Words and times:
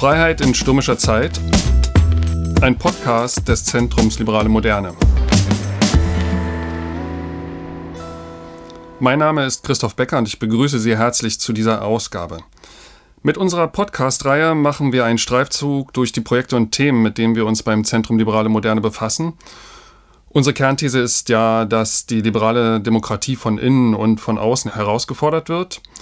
Freiheit 0.00 0.40
in 0.40 0.54
stürmischer 0.54 0.96
Zeit. 0.96 1.38
Ein 2.62 2.78
Podcast 2.78 3.46
des 3.46 3.66
Zentrums 3.66 4.18
Liberale 4.18 4.48
Moderne. 4.48 4.94
Mein 8.98 9.18
Name 9.18 9.44
ist 9.44 9.62
Christoph 9.62 9.96
Becker 9.96 10.16
und 10.16 10.26
ich 10.26 10.38
begrüße 10.38 10.78
Sie 10.78 10.96
herzlich 10.96 11.38
zu 11.38 11.52
dieser 11.52 11.84
Ausgabe. 11.84 12.38
Mit 13.22 13.36
unserer 13.36 13.68
Podcast-Reihe 13.68 14.54
machen 14.54 14.94
wir 14.94 15.04
einen 15.04 15.18
Streifzug 15.18 15.92
durch 15.92 16.12
die 16.12 16.22
Projekte 16.22 16.56
und 16.56 16.72
Themen, 16.72 17.02
mit 17.02 17.18
denen 17.18 17.34
wir 17.34 17.44
uns 17.44 17.62
beim 17.62 17.84
Zentrum 17.84 18.16
Liberale 18.16 18.48
Moderne 18.48 18.80
befassen. 18.80 19.34
Unsere 20.30 20.54
Kernthese 20.54 21.00
ist 21.00 21.28
ja, 21.28 21.66
dass 21.66 22.06
die 22.06 22.22
liberale 22.22 22.80
Demokratie 22.80 23.36
von 23.36 23.58
innen 23.58 23.94
und 23.94 24.18
von 24.18 24.38
außen 24.38 24.72
herausgefordert 24.72 25.50
wird– 25.50 25.82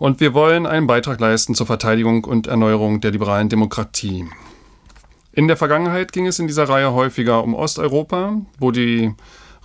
und 0.00 0.18
wir 0.18 0.32
wollen 0.32 0.66
einen 0.66 0.86
Beitrag 0.86 1.20
leisten 1.20 1.54
zur 1.54 1.66
Verteidigung 1.66 2.24
und 2.24 2.46
Erneuerung 2.46 3.02
der 3.02 3.10
liberalen 3.10 3.50
Demokratie. 3.50 4.24
In 5.30 5.46
der 5.46 5.58
Vergangenheit 5.58 6.12
ging 6.12 6.26
es 6.26 6.38
in 6.38 6.46
dieser 6.46 6.70
Reihe 6.70 6.94
häufiger 6.94 7.44
um 7.44 7.54
Osteuropa, 7.54 8.40
wo 8.58 8.70
die 8.70 9.14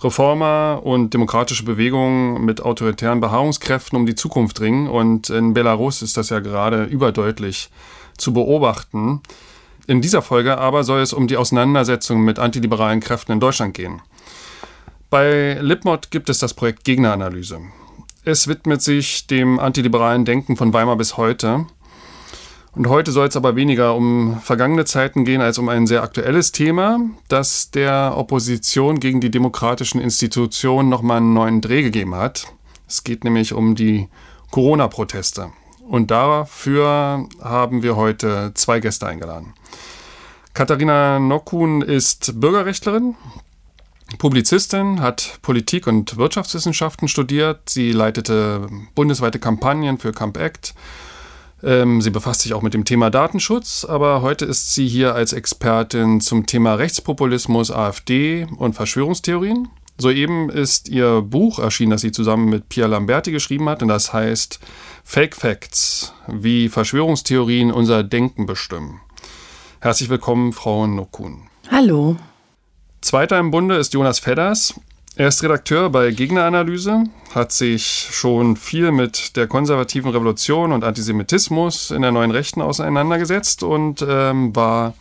Reformer 0.02 0.82
und 0.84 1.14
demokratische 1.14 1.64
Bewegungen 1.64 2.44
mit 2.44 2.60
autoritären 2.60 3.20
Beharrungskräften 3.20 3.98
um 3.98 4.04
die 4.04 4.14
Zukunft 4.14 4.60
ringen. 4.60 4.88
Und 4.88 5.30
in 5.30 5.54
Belarus 5.54 6.02
ist 6.02 6.18
das 6.18 6.28
ja 6.28 6.40
gerade 6.40 6.84
überdeutlich 6.84 7.70
zu 8.18 8.34
beobachten. 8.34 9.22
In 9.86 10.02
dieser 10.02 10.20
Folge 10.20 10.58
aber 10.58 10.84
soll 10.84 11.00
es 11.00 11.14
um 11.14 11.28
die 11.28 11.38
Auseinandersetzung 11.38 12.20
mit 12.20 12.38
antiliberalen 12.38 13.00
Kräften 13.00 13.32
in 13.32 13.40
Deutschland 13.40 13.72
gehen. 13.72 14.02
Bei 15.08 15.56
Lipmod 15.62 16.10
gibt 16.10 16.28
es 16.28 16.40
das 16.40 16.52
Projekt 16.52 16.84
Gegneranalyse. 16.84 17.60
Es 18.28 18.48
widmet 18.48 18.82
sich 18.82 19.28
dem 19.28 19.60
antiliberalen 19.60 20.24
Denken 20.24 20.56
von 20.56 20.72
Weimar 20.72 20.96
bis 20.96 21.16
heute. 21.16 21.66
Und 22.74 22.88
heute 22.88 23.12
soll 23.12 23.28
es 23.28 23.36
aber 23.36 23.54
weniger 23.54 23.94
um 23.94 24.40
vergangene 24.40 24.84
Zeiten 24.84 25.24
gehen 25.24 25.40
als 25.40 25.58
um 25.58 25.68
ein 25.68 25.86
sehr 25.86 26.02
aktuelles 26.02 26.50
Thema, 26.50 26.98
das 27.28 27.70
der 27.70 28.14
Opposition 28.16 28.98
gegen 28.98 29.20
die 29.20 29.30
demokratischen 29.30 30.00
Institutionen 30.00 30.88
nochmal 30.88 31.18
einen 31.18 31.34
neuen 31.34 31.60
Dreh 31.60 31.82
gegeben 31.82 32.16
hat. 32.16 32.48
Es 32.88 33.04
geht 33.04 33.22
nämlich 33.22 33.52
um 33.52 33.76
die 33.76 34.08
Corona-Proteste. 34.50 35.52
Und 35.88 36.10
dafür 36.10 37.28
haben 37.40 37.84
wir 37.84 37.94
heute 37.94 38.50
zwei 38.54 38.80
Gäste 38.80 39.06
eingeladen. 39.06 39.54
Katharina 40.52 41.20
Nokun 41.20 41.80
ist 41.80 42.40
Bürgerrechtlerin, 42.40 43.14
Publizistin, 44.18 45.00
hat 45.00 45.40
Politik- 45.42 45.86
und 45.86 46.16
Wirtschaftswissenschaften 46.16 47.08
studiert. 47.08 47.68
Sie 47.68 47.92
leitete 47.92 48.68
bundesweite 48.94 49.38
Kampagnen 49.38 49.98
für 49.98 50.12
Camp 50.12 50.36
Act. 50.36 50.74
Ähm, 51.62 52.00
sie 52.00 52.10
befasst 52.10 52.42
sich 52.42 52.54
auch 52.54 52.62
mit 52.62 52.74
dem 52.74 52.84
Thema 52.84 53.10
Datenschutz, 53.10 53.84
aber 53.84 54.22
heute 54.22 54.44
ist 54.44 54.74
sie 54.74 54.86
hier 54.86 55.14
als 55.14 55.32
Expertin 55.32 56.20
zum 56.20 56.46
Thema 56.46 56.74
Rechtspopulismus, 56.74 57.70
AfD 57.70 58.46
und 58.58 58.74
Verschwörungstheorien. 58.74 59.68
Soeben 59.98 60.50
ist 60.50 60.88
ihr 60.88 61.22
Buch 61.22 61.58
erschienen, 61.58 61.90
das 61.90 62.02
sie 62.02 62.12
zusammen 62.12 62.50
mit 62.50 62.68
Pia 62.68 62.86
Lamberti 62.86 63.32
geschrieben 63.32 63.68
hat, 63.68 63.82
und 63.82 63.88
das 63.88 64.12
heißt 64.12 64.60
Fake 65.02 65.34
Facts, 65.34 66.12
wie 66.26 66.68
Verschwörungstheorien 66.68 67.72
unser 67.72 68.04
Denken 68.04 68.44
bestimmen. 68.44 69.00
Herzlich 69.80 70.10
willkommen, 70.10 70.52
Frau 70.52 70.86
Nokun. 70.86 71.48
Hallo. 71.70 72.16
Zweiter 73.00 73.38
im 73.38 73.50
Bunde 73.50 73.76
ist 73.76 73.94
Jonas 73.94 74.18
Fedders. 74.18 74.74
Er 75.16 75.28
ist 75.28 75.42
Redakteur 75.42 75.88
bei 75.88 76.10
Gegneranalyse, 76.10 77.04
hat 77.34 77.50
sich 77.50 78.10
schon 78.10 78.56
viel 78.56 78.92
mit 78.92 79.34
der 79.36 79.46
konservativen 79.46 80.10
Revolution 80.10 80.72
und 80.72 80.84
Antisemitismus 80.84 81.90
in 81.90 82.02
der 82.02 82.12
neuen 82.12 82.32
Rechten 82.32 82.60
auseinandergesetzt 82.60 83.62
und 83.62 84.04
ähm, 84.06 84.54
war 84.54 84.92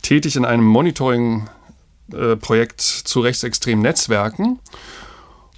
tätig 0.00 0.36
in 0.36 0.46
einem 0.46 0.64
Monitoring-Projekt 0.64 2.80
äh, 2.80 3.04
zu 3.04 3.20
rechtsextremen 3.20 3.82
Netzwerken 3.82 4.60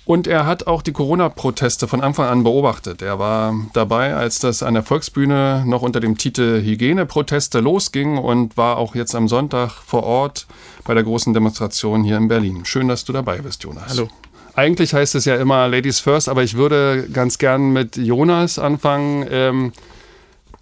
und 0.06 0.28
er 0.28 0.46
hat 0.46 0.68
auch 0.68 0.82
die 0.82 0.92
Corona-Proteste 0.92 1.88
von 1.88 2.00
Anfang 2.00 2.26
an 2.26 2.44
beobachtet. 2.44 3.02
Er 3.02 3.18
war 3.18 3.54
dabei, 3.72 4.14
als 4.14 4.38
das 4.38 4.62
an 4.62 4.74
der 4.74 4.84
Volksbühne 4.84 5.64
noch 5.66 5.82
unter 5.82 5.98
dem 5.98 6.16
Titel 6.16 6.62
Hygieneproteste 6.62 7.58
losging 7.58 8.16
und 8.16 8.56
war 8.56 8.78
auch 8.78 8.94
jetzt 8.94 9.16
am 9.16 9.26
Sonntag 9.26 9.72
vor 9.72 10.04
Ort 10.04 10.46
bei 10.84 10.94
der 10.94 11.02
großen 11.02 11.34
Demonstration 11.34 12.04
hier 12.04 12.16
in 12.16 12.28
Berlin. 12.28 12.64
Schön, 12.64 12.86
dass 12.86 13.04
du 13.04 13.12
dabei 13.12 13.38
bist, 13.38 13.64
Jonas. 13.64 13.90
Hallo. 13.90 14.08
Eigentlich 14.54 14.94
heißt 14.94 15.16
es 15.16 15.24
ja 15.24 15.34
immer 15.36 15.66
Ladies 15.66 15.98
First, 15.98 16.28
aber 16.28 16.44
ich 16.44 16.56
würde 16.56 17.08
ganz 17.12 17.38
gern 17.38 17.72
mit 17.72 17.96
Jonas 17.96 18.60
anfangen, 18.60 19.26
ähm, 19.28 19.72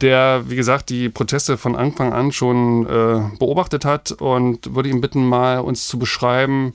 der, 0.00 0.44
wie 0.48 0.56
gesagt, 0.56 0.88
die 0.88 1.10
Proteste 1.10 1.58
von 1.58 1.76
Anfang 1.76 2.14
an 2.14 2.32
schon 2.32 2.86
äh, 2.86 3.20
beobachtet 3.38 3.84
hat 3.84 4.10
und 4.10 4.74
würde 4.74 4.88
ihn 4.88 5.02
bitten, 5.02 5.28
mal 5.28 5.60
uns 5.60 5.86
zu 5.86 5.98
beschreiben, 5.98 6.72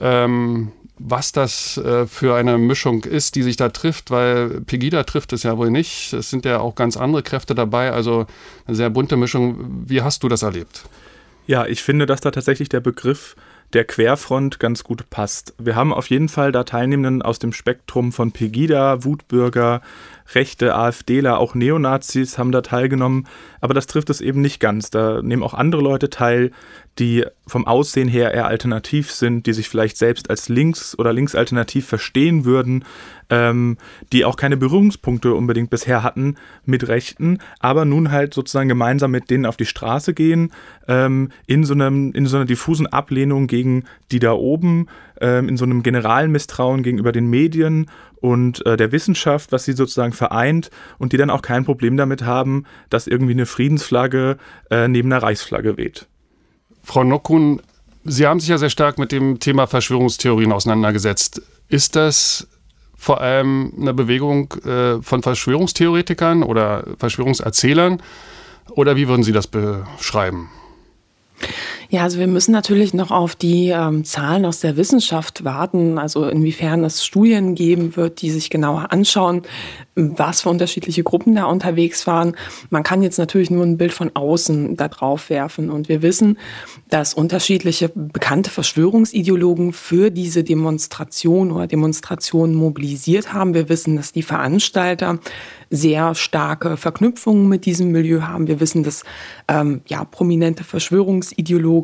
ähm, 0.00 0.72
was 1.02 1.32
das 1.32 1.78
äh, 1.78 2.06
für 2.06 2.36
eine 2.36 2.58
Mischung 2.58 3.04
ist, 3.04 3.34
die 3.34 3.42
sich 3.42 3.56
da 3.56 3.70
trifft, 3.70 4.10
weil 4.10 4.60
Pegida 4.60 5.02
trifft 5.04 5.32
es 5.32 5.42
ja 5.42 5.56
wohl 5.56 5.70
nicht. 5.70 6.12
Es 6.12 6.28
sind 6.28 6.44
ja 6.44 6.60
auch 6.60 6.74
ganz 6.74 6.96
andere 6.96 7.22
Kräfte 7.22 7.54
dabei, 7.54 7.90
also 7.92 8.26
eine 8.66 8.76
sehr 8.76 8.90
bunte 8.90 9.16
Mischung. 9.16 9.84
Wie 9.86 10.02
hast 10.02 10.22
du 10.22 10.28
das 10.28 10.42
erlebt? 10.42 10.84
Ja, 11.46 11.66
ich 11.66 11.82
finde, 11.82 12.06
dass 12.06 12.20
da 12.20 12.30
tatsächlich 12.30 12.68
der 12.68 12.80
Begriff 12.80 13.34
der 13.72 13.84
Querfront 13.84 14.58
ganz 14.58 14.84
gut 14.84 15.08
passt. 15.10 15.54
Wir 15.58 15.74
haben 15.74 15.92
auf 15.92 16.10
jeden 16.10 16.28
Fall 16.28 16.52
da 16.52 16.64
Teilnehmenden 16.64 17.22
aus 17.22 17.38
dem 17.38 17.52
Spektrum 17.52 18.12
von 18.12 18.32
Pegida, 18.32 19.04
Wutbürger, 19.04 19.80
rechte 20.34 20.74
AfDler, 20.74 21.38
auch 21.38 21.54
Neonazis 21.54 22.38
haben 22.38 22.52
da 22.52 22.60
teilgenommen, 22.60 23.26
aber 23.60 23.74
das 23.74 23.86
trifft 23.86 24.10
es 24.10 24.20
eben 24.20 24.40
nicht 24.40 24.60
ganz. 24.60 24.90
Da 24.90 25.22
nehmen 25.22 25.42
auch 25.42 25.54
andere 25.54 25.82
Leute 25.82 26.10
teil, 26.10 26.50
die 26.98 27.24
vom 27.46 27.66
Aussehen 27.66 28.08
her 28.08 28.34
eher 28.34 28.46
alternativ 28.46 29.10
sind, 29.10 29.46
die 29.46 29.52
sich 29.52 29.68
vielleicht 29.68 29.96
selbst 29.96 30.28
als 30.28 30.48
links 30.48 30.98
oder 30.98 31.12
linksalternativ 31.12 31.86
verstehen 31.86 32.44
würden, 32.44 32.84
ähm, 33.30 33.78
die 34.12 34.24
auch 34.24 34.36
keine 34.36 34.56
Berührungspunkte 34.56 35.34
unbedingt 35.34 35.70
bisher 35.70 36.02
hatten 36.02 36.36
mit 36.64 36.88
Rechten, 36.88 37.38
aber 37.58 37.84
nun 37.84 38.10
halt 38.10 38.34
sozusagen 38.34 38.68
gemeinsam 38.68 39.12
mit 39.12 39.30
denen 39.30 39.46
auf 39.46 39.56
die 39.56 39.66
Straße 39.66 40.14
gehen, 40.14 40.52
ähm, 40.88 41.30
in, 41.46 41.64
so 41.64 41.74
einem, 41.74 42.12
in 42.12 42.26
so 42.26 42.36
einer 42.36 42.46
diffusen 42.46 42.86
Ablehnung 42.86 43.46
gegen 43.46 43.84
die 44.10 44.18
da 44.18 44.32
oben, 44.32 44.88
ähm, 45.20 45.48
in 45.48 45.56
so 45.56 45.64
einem 45.64 45.82
generalen 45.82 46.32
Misstrauen 46.32 46.82
gegenüber 46.82 47.12
den 47.12 47.30
Medien 47.30 47.86
und 48.20 48.64
äh, 48.66 48.76
der 48.76 48.92
Wissenschaft, 48.92 49.52
was 49.52 49.64
sie 49.64 49.72
sozusagen 49.72 50.12
vereint 50.12 50.70
und 50.98 51.12
die 51.12 51.16
dann 51.16 51.30
auch 51.30 51.42
kein 51.42 51.64
Problem 51.64 51.96
damit 51.96 52.22
haben, 52.22 52.64
dass 52.90 53.06
irgendwie 53.06 53.32
eine 53.32 53.46
Friedensflagge 53.46 54.36
äh, 54.70 54.88
neben 54.88 55.12
einer 55.12 55.22
Reichsflagge 55.22 55.76
weht. 55.76 56.06
Frau 56.82 57.04
Nokun, 57.04 57.60
Sie 58.04 58.26
haben 58.26 58.40
sich 58.40 58.48
ja 58.48 58.56
sehr 58.56 58.70
stark 58.70 58.98
mit 58.98 59.12
dem 59.12 59.40
Thema 59.40 59.66
Verschwörungstheorien 59.66 60.52
auseinandergesetzt. 60.52 61.42
Ist 61.68 61.96
das 61.96 62.48
vor 62.96 63.20
allem 63.20 63.72
eine 63.78 63.92
Bewegung 63.92 64.52
äh, 64.64 65.02
von 65.02 65.22
Verschwörungstheoretikern 65.22 66.42
oder 66.42 66.84
Verschwörungserzählern? 66.98 68.02
Oder 68.70 68.96
wie 68.96 69.08
würden 69.08 69.22
Sie 69.22 69.32
das 69.32 69.48
beschreiben? 69.48 70.48
Ja, 71.92 72.04
also 72.04 72.20
wir 72.20 72.28
müssen 72.28 72.52
natürlich 72.52 72.94
noch 72.94 73.10
auf 73.10 73.34
die 73.34 73.70
ähm, 73.70 74.04
Zahlen 74.04 74.44
aus 74.44 74.60
der 74.60 74.76
Wissenschaft 74.76 75.42
warten, 75.42 75.98
also 75.98 76.24
inwiefern 76.28 76.84
es 76.84 77.04
Studien 77.04 77.56
geben 77.56 77.96
wird, 77.96 78.22
die 78.22 78.30
sich 78.30 78.48
genauer 78.48 78.92
anschauen, 78.92 79.42
was 79.96 80.42
für 80.42 80.50
unterschiedliche 80.50 81.02
Gruppen 81.02 81.34
da 81.34 81.46
unterwegs 81.46 82.06
waren. 82.06 82.36
Man 82.70 82.84
kann 82.84 83.02
jetzt 83.02 83.18
natürlich 83.18 83.50
nur 83.50 83.64
ein 83.64 83.76
Bild 83.76 83.92
von 83.92 84.12
außen 84.14 84.76
da 84.76 84.86
drauf 84.86 85.30
werfen 85.30 85.68
und 85.68 85.88
wir 85.88 86.00
wissen, 86.00 86.38
dass 86.90 87.12
unterschiedliche 87.12 87.88
bekannte 87.88 88.50
Verschwörungsideologen 88.50 89.72
für 89.72 90.10
diese 90.10 90.44
Demonstration 90.44 91.50
oder 91.50 91.66
Demonstrationen 91.66 92.54
mobilisiert 92.54 93.32
haben. 93.32 93.52
Wir 93.52 93.68
wissen, 93.68 93.96
dass 93.96 94.12
die 94.12 94.22
Veranstalter 94.22 95.18
sehr 95.70 96.14
starke 96.14 96.76
Verknüpfungen 96.76 97.48
mit 97.48 97.64
diesem 97.64 97.92
Milieu 97.92 98.22
haben. 98.22 98.48
Wir 98.48 98.60
wissen, 98.60 98.82
dass 98.82 99.04
ähm, 99.48 99.82
ja, 99.86 100.04
prominente 100.04 100.64
Verschwörungsideologen 100.64 101.79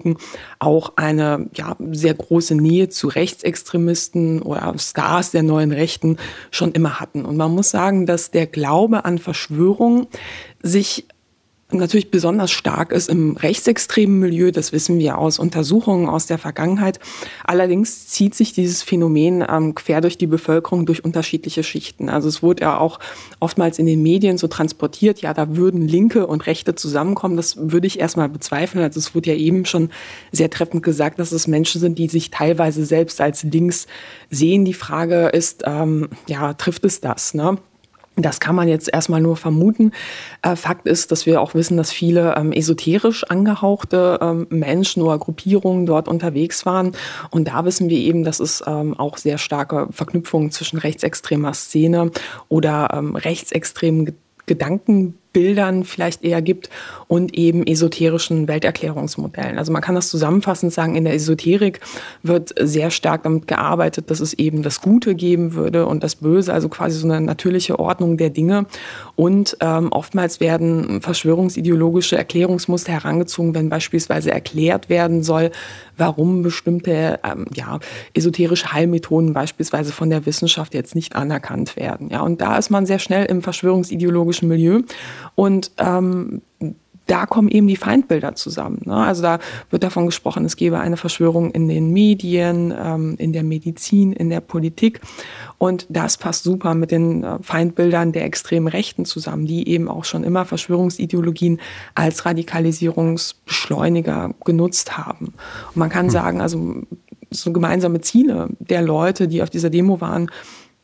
auch 0.58 0.92
eine 0.96 1.48
ja, 1.54 1.76
sehr 1.92 2.14
große 2.14 2.54
Nähe 2.54 2.88
zu 2.88 3.08
Rechtsextremisten 3.08 4.42
oder 4.42 4.74
Stars 4.78 5.30
der 5.30 5.42
neuen 5.42 5.72
Rechten 5.72 6.16
schon 6.50 6.72
immer 6.72 7.00
hatten. 7.00 7.24
Und 7.24 7.36
man 7.36 7.54
muss 7.54 7.70
sagen, 7.70 8.06
dass 8.06 8.30
der 8.30 8.46
Glaube 8.46 9.04
an 9.04 9.18
Verschwörungen 9.18 10.06
sich 10.62 11.06
natürlich 11.72 12.10
besonders 12.10 12.52
stark 12.52 12.92
ist 12.92 13.08
im 13.08 13.36
rechtsextremen 13.36 14.20
Milieu. 14.20 14.52
Das 14.52 14.72
wissen 14.72 14.98
wir 14.98 15.18
aus 15.18 15.38
Untersuchungen 15.38 16.08
aus 16.08 16.26
der 16.26 16.38
Vergangenheit. 16.38 17.00
Allerdings 17.44 18.06
zieht 18.08 18.34
sich 18.34 18.52
dieses 18.52 18.82
Phänomen 18.82 19.44
ähm, 19.48 19.74
quer 19.74 20.00
durch 20.00 20.16
die 20.16 20.28
Bevölkerung 20.28 20.86
durch 20.86 21.04
unterschiedliche 21.04 21.64
Schichten. 21.64 22.08
Also 22.08 22.28
es 22.28 22.42
wurde 22.42 22.62
ja 22.62 22.78
auch 22.78 23.00
oftmals 23.40 23.78
in 23.78 23.86
den 23.86 24.02
Medien 24.02 24.38
so 24.38 24.46
transportiert, 24.46 25.20
ja, 25.22 25.34
da 25.34 25.56
würden 25.56 25.88
Linke 25.88 26.26
und 26.26 26.46
Rechte 26.46 26.74
zusammenkommen. 26.74 27.36
Das 27.36 27.56
würde 27.56 27.86
ich 27.86 27.98
erstmal 27.98 28.28
bezweifeln. 28.28 28.84
Also 28.84 29.00
es 29.00 29.14
wurde 29.14 29.30
ja 29.30 29.36
eben 29.36 29.64
schon 29.64 29.90
sehr 30.30 30.50
treffend 30.50 30.82
gesagt, 30.82 31.18
dass 31.18 31.32
es 31.32 31.48
Menschen 31.48 31.80
sind, 31.80 31.98
die 31.98 32.08
sich 32.08 32.30
teilweise 32.30 32.84
selbst 32.84 33.20
als 33.20 33.42
links 33.42 33.86
sehen. 34.30 34.64
Die 34.64 34.74
Frage 34.74 35.26
ist, 35.28 35.64
ähm, 35.66 36.10
ja, 36.28 36.54
trifft 36.54 36.84
es 36.84 37.00
das? 37.00 37.34
Ne? 37.34 37.58
Das 38.16 38.40
kann 38.40 38.54
man 38.54 38.66
jetzt 38.66 38.88
erstmal 38.90 39.20
nur 39.20 39.36
vermuten. 39.36 39.92
Äh, 40.40 40.56
Fakt 40.56 40.86
ist, 40.86 41.12
dass 41.12 41.26
wir 41.26 41.40
auch 41.42 41.54
wissen, 41.54 41.76
dass 41.76 41.92
viele 41.92 42.34
ähm, 42.36 42.50
esoterisch 42.50 43.24
angehauchte 43.24 44.18
ähm, 44.22 44.46
Menschen 44.48 45.02
oder 45.02 45.18
Gruppierungen 45.18 45.84
dort 45.84 46.08
unterwegs 46.08 46.64
waren. 46.64 46.92
Und 47.30 47.48
da 47.48 47.66
wissen 47.66 47.90
wir 47.90 47.98
eben, 47.98 48.24
dass 48.24 48.40
es 48.40 48.64
ähm, 48.66 48.98
auch 48.98 49.18
sehr 49.18 49.36
starke 49.36 49.88
Verknüpfungen 49.90 50.50
zwischen 50.50 50.78
rechtsextremer 50.78 51.52
Szene 51.52 52.10
oder 52.48 52.88
ähm, 52.94 53.16
rechtsextremen 53.16 54.16
Gedanken 54.46 55.18
Bildern 55.36 55.84
vielleicht 55.84 56.24
eher 56.24 56.40
gibt 56.40 56.70
und 57.08 57.34
eben 57.34 57.66
esoterischen 57.66 58.48
Welterklärungsmodellen. 58.48 59.58
Also 59.58 59.70
man 59.70 59.82
kann 59.82 59.94
das 59.94 60.08
zusammenfassend 60.08 60.72
sagen, 60.72 60.96
in 60.96 61.04
der 61.04 61.12
Esoterik 61.12 61.80
wird 62.22 62.54
sehr 62.58 62.90
stark 62.90 63.24
damit 63.24 63.46
gearbeitet, 63.46 64.10
dass 64.10 64.20
es 64.20 64.32
eben 64.32 64.62
das 64.62 64.80
Gute 64.80 65.14
geben 65.14 65.52
würde 65.52 65.84
und 65.84 66.02
das 66.02 66.16
Böse, 66.16 66.54
also 66.54 66.70
quasi 66.70 66.98
so 66.98 67.06
eine 67.06 67.20
natürliche 67.20 67.78
Ordnung 67.78 68.16
der 68.16 68.30
Dinge. 68.30 68.64
Und 69.14 69.58
ähm, 69.60 69.92
oftmals 69.92 70.40
werden 70.40 71.02
verschwörungsideologische 71.02 72.16
Erklärungsmuster 72.16 72.92
herangezogen, 72.92 73.54
wenn 73.54 73.68
beispielsweise 73.68 74.30
erklärt 74.30 74.88
werden 74.88 75.22
soll, 75.22 75.50
warum 75.98 76.42
bestimmte 76.42 77.20
ähm, 77.24 77.44
ja, 77.54 77.78
esoterische 78.14 78.72
Heilmethoden 78.72 79.34
beispielsweise 79.34 79.92
von 79.92 80.08
der 80.08 80.24
Wissenschaft 80.24 80.72
jetzt 80.72 80.94
nicht 80.94 81.14
anerkannt 81.14 81.76
werden. 81.76 82.08
Ja, 82.08 82.22
und 82.22 82.40
da 82.40 82.56
ist 82.56 82.70
man 82.70 82.86
sehr 82.86 82.98
schnell 82.98 83.26
im 83.26 83.42
verschwörungsideologischen 83.42 84.48
Milieu. 84.48 84.80
Und 85.34 85.72
ähm, 85.78 86.42
da 87.06 87.24
kommen 87.26 87.48
eben 87.48 87.66
die 87.68 87.76
Feindbilder 87.76 88.34
zusammen. 88.34 88.80
Ne? 88.84 88.96
Also 88.96 89.22
da 89.22 89.38
wird 89.70 89.84
davon 89.84 90.06
gesprochen, 90.06 90.44
es 90.44 90.56
gebe 90.56 90.80
eine 90.80 90.96
Verschwörung 90.96 91.52
in 91.52 91.68
den 91.68 91.92
Medien, 91.92 92.74
ähm, 92.76 93.14
in 93.18 93.32
der 93.32 93.44
Medizin, 93.44 94.12
in 94.12 94.28
der 94.28 94.40
Politik. 94.40 95.00
Und 95.58 95.86
das 95.88 96.18
passt 96.18 96.42
super 96.42 96.74
mit 96.74 96.90
den 96.90 97.22
äh, 97.22 97.38
Feindbildern 97.40 98.10
der 98.12 98.24
extremen 98.24 98.66
Rechten 98.68 99.04
zusammen, 99.04 99.46
die 99.46 99.68
eben 99.68 99.86
auch 99.88 100.04
schon 100.04 100.24
immer 100.24 100.44
Verschwörungsideologien 100.44 101.60
als 101.94 102.26
Radikalisierungsbeschleuniger 102.26 104.34
genutzt 104.44 104.98
haben. 104.98 105.34
Und 105.68 105.76
man 105.76 105.90
kann 105.90 106.06
hm. 106.06 106.10
sagen, 106.10 106.40
also 106.40 106.82
so 107.30 107.52
gemeinsame 107.52 108.00
Ziele 108.00 108.48
der 108.58 108.82
Leute, 108.82 109.28
die 109.28 109.42
auf 109.42 109.50
dieser 109.50 109.70
Demo 109.70 110.00
waren, 110.00 110.28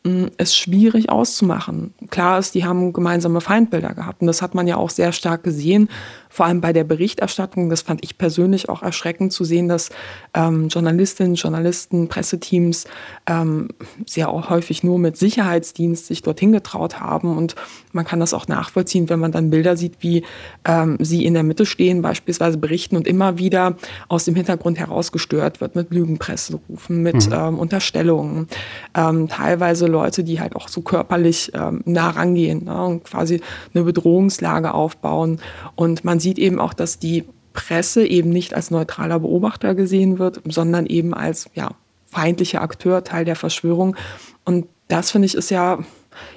ist 0.04 0.56
schwierig 0.56 1.10
auszumachen. 1.10 1.94
Klar 2.10 2.38
ist, 2.38 2.54
die 2.54 2.64
haben 2.64 2.92
gemeinsame 2.92 3.40
Feindbilder 3.40 3.94
gehabt. 3.94 4.20
Und 4.20 4.26
das 4.26 4.42
hat 4.42 4.54
man 4.54 4.66
ja 4.66 4.76
auch 4.76 4.90
sehr 4.90 5.12
stark 5.12 5.44
gesehen, 5.44 5.88
vor 6.32 6.46
allem 6.46 6.62
bei 6.62 6.72
der 6.72 6.84
Berichterstattung. 6.84 7.68
Das 7.68 7.82
fand 7.82 8.02
ich 8.02 8.16
persönlich 8.16 8.70
auch 8.70 8.82
erschreckend 8.82 9.34
zu 9.34 9.44
sehen, 9.44 9.68
dass 9.68 9.90
ähm, 10.32 10.68
Journalistinnen, 10.68 11.34
Journalisten, 11.34 12.08
Presseteams 12.08 12.86
ähm, 13.26 13.68
sehr 14.06 14.30
auch 14.30 14.48
häufig 14.48 14.82
nur 14.82 14.98
mit 14.98 15.18
Sicherheitsdienst 15.18 16.06
sich 16.06 16.22
dorthin 16.22 16.52
getraut 16.52 17.00
haben. 17.00 17.36
Und 17.36 17.54
man 17.92 18.06
kann 18.06 18.18
das 18.18 18.32
auch 18.32 18.48
nachvollziehen, 18.48 19.10
wenn 19.10 19.20
man 19.20 19.30
dann 19.30 19.50
Bilder 19.50 19.76
sieht, 19.76 19.96
wie 20.00 20.24
ähm, 20.64 20.96
sie 21.00 21.26
in 21.26 21.34
der 21.34 21.42
Mitte 21.42 21.66
stehen, 21.66 22.00
beispielsweise 22.00 22.56
berichten 22.56 22.96
und 22.96 23.06
immer 23.06 23.36
wieder 23.36 23.76
aus 24.08 24.24
dem 24.24 24.34
Hintergrund 24.34 24.78
heraus 24.78 25.12
gestört 25.12 25.60
wird 25.60 25.76
mit 25.76 25.92
Lügenpresserufen, 25.92 27.02
mit 27.02 27.26
mhm. 27.26 27.34
ähm, 27.34 27.58
Unterstellungen. 27.58 28.48
Ähm, 28.94 29.28
teilweise 29.28 29.86
Leute, 29.86 30.24
die 30.24 30.40
halt 30.40 30.56
auch 30.56 30.68
so 30.68 30.80
körperlich 30.80 31.52
ähm, 31.52 31.82
nah 31.84 32.08
rangehen 32.08 32.64
ne, 32.64 32.84
und 32.84 33.04
quasi 33.04 33.42
eine 33.74 33.84
Bedrohungslage 33.84 34.72
aufbauen. 34.72 35.38
Und 35.74 36.06
man 36.06 36.21
sieht 36.22 36.38
eben 36.38 36.58
auch, 36.58 36.72
dass 36.72 36.98
die 36.98 37.24
Presse 37.52 38.06
eben 38.06 38.30
nicht 38.30 38.54
als 38.54 38.70
neutraler 38.70 39.20
Beobachter 39.20 39.74
gesehen 39.74 40.18
wird, 40.18 40.40
sondern 40.44 40.86
eben 40.86 41.12
als 41.14 41.50
ja, 41.54 41.72
feindlicher 42.06 42.62
Akteur, 42.62 43.04
Teil 43.04 43.24
der 43.24 43.36
Verschwörung. 43.36 43.96
Und 44.44 44.66
das 44.88 45.10
finde 45.10 45.26
ich 45.26 45.34
ist 45.34 45.50
ja 45.50 45.78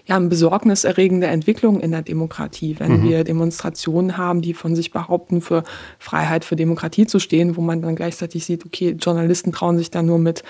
ja, 0.05 0.15
eine 0.15 0.27
besorgniserregende 0.27 1.27
Entwicklung 1.27 1.79
in 1.79 1.91
der 1.91 2.01
Demokratie, 2.01 2.75
wenn 2.79 3.01
mhm. 3.01 3.03
wir 3.03 3.23
Demonstrationen 3.23 4.17
haben, 4.17 4.41
die 4.41 4.53
von 4.53 4.75
sich 4.75 4.91
behaupten, 4.91 5.41
für 5.41 5.63
Freiheit, 5.99 6.45
für 6.45 6.55
Demokratie 6.55 7.07
zu 7.07 7.19
stehen, 7.19 7.55
wo 7.57 7.61
man 7.61 7.81
dann 7.81 7.95
gleichzeitig 7.95 8.45
sieht, 8.45 8.65
okay, 8.65 8.95
Journalisten 8.99 9.51
trauen 9.51 9.77
sich 9.77 9.91
da 9.91 10.01
nur 10.01 10.19
mit, 10.19 10.43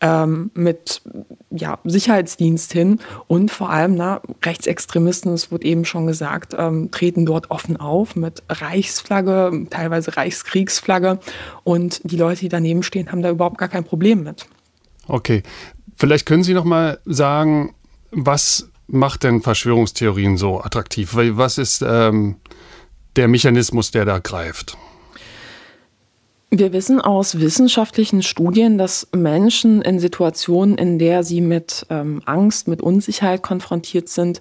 ähm, 0.00 0.50
mit 0.54 1.02
ja, 1.50 1.78
Sicherheitsdienst 1.84 2.72
hin 2.72 2.98
und 3.26 3.50
vor 3.50 3.70
allem 3.70 3.94
na, 3.94 4.20
Rechtsextremisten, 4.44 5.32
es 5.32 5.50
wurde 5.50 5.66
eben 5.66 5.84
schon 5.84 6.06
gesagt, 6.06 6.54
ähm, 6.58 6.90
treten 6.90 7.26
dort 7.26 7.50
offen 7.50 7.76
auf 7.76 8.16
mit 8.16 8.42
Reichsflagge, 8.48 9.66
teilweise 9.70 10.16
Reichskriegsflagge 10.16 11.18
und 11.64 12.00
die 12.04 12.16
Leute, 12.16 12.40
die 12.40 12.48
daneben 12.48 12.82
stehen, 12.82 13.10
haben 13.10 13.22
da 13.22 13.30
überhaupt 13.30 13.58
gar 13.58 13.68
kein 13.68 13.84
Problem 13.84 14.22
mit. 14.22 14.46
Okay, 15.08 15.42
vielleicht 15.94 16.26
können 16.26 16.42
Sie 16.42 16.54
noch 16.54 16.64
mal 16.64 16.98
sagen, 17.04 17.74
was 18.10 18.70
macht 18.86 19.24
denn 19.24 19.42
Verschwörungstheorien 19.42 20.36
so 20.36 20.60
attraktiv? 20.60 21.10
Was 21.14 21.58
ist 21.58 21.82
ähm, 21.86 22.36
der 23.16 23.28
Mechanismus, 23.28 23.90
der 23.90 24.04
da 24.04 24.18
greift? 24.18 24.76
Wir 26.50 26.72
wissen 26.72 27.00
aus 27.00 27.40
wissenschaftlichen 27.40 28.22
Studien, 28.22 28.78
dass 28.78 29.08
Menschen 29.14 29.82
in 29.82 29.98
Situationen, 29.98 30.78
in 30.78 30.98
der 30.98 31.24
sie 31.24 31.40
mit 31.40 31.86
ähm, 31.90 32.22
Angst, 32.24 32.68
mit 32.68 32.80
Unsicherheit 32.80 33.42
konfrontiert 33.42 34.08
sind, 34.08 34.40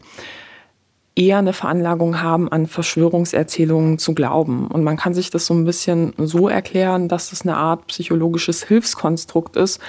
eher 1.16 1.40
eine 1.40 1.54
Veranlagung 1.54 2.22
haben, 2.22 2.52
an 2.52 2.68
Verschwörungserzählungen 2.68 3.98
zu 3.98 4.14
glauben. 4.14 4.68
Und 4.68 4.84
man 4.84 4.98
kann 4.98 5.14
sich 5.14 5.30
das 5.30 5.46
so 5.46 5.54
ein 5.54 5.66
bisschen 5.66 6.14
so 6.18 6.48
erklären, 6.48 7.08
dass 7.08 7.32
es 7.32 7.42
eine 7.42 7.58
Art 7.58 7.88
psychologisches 7.88 8.64
Hilfskonstrukt 8.64 9.56
ist, 9.56 9.80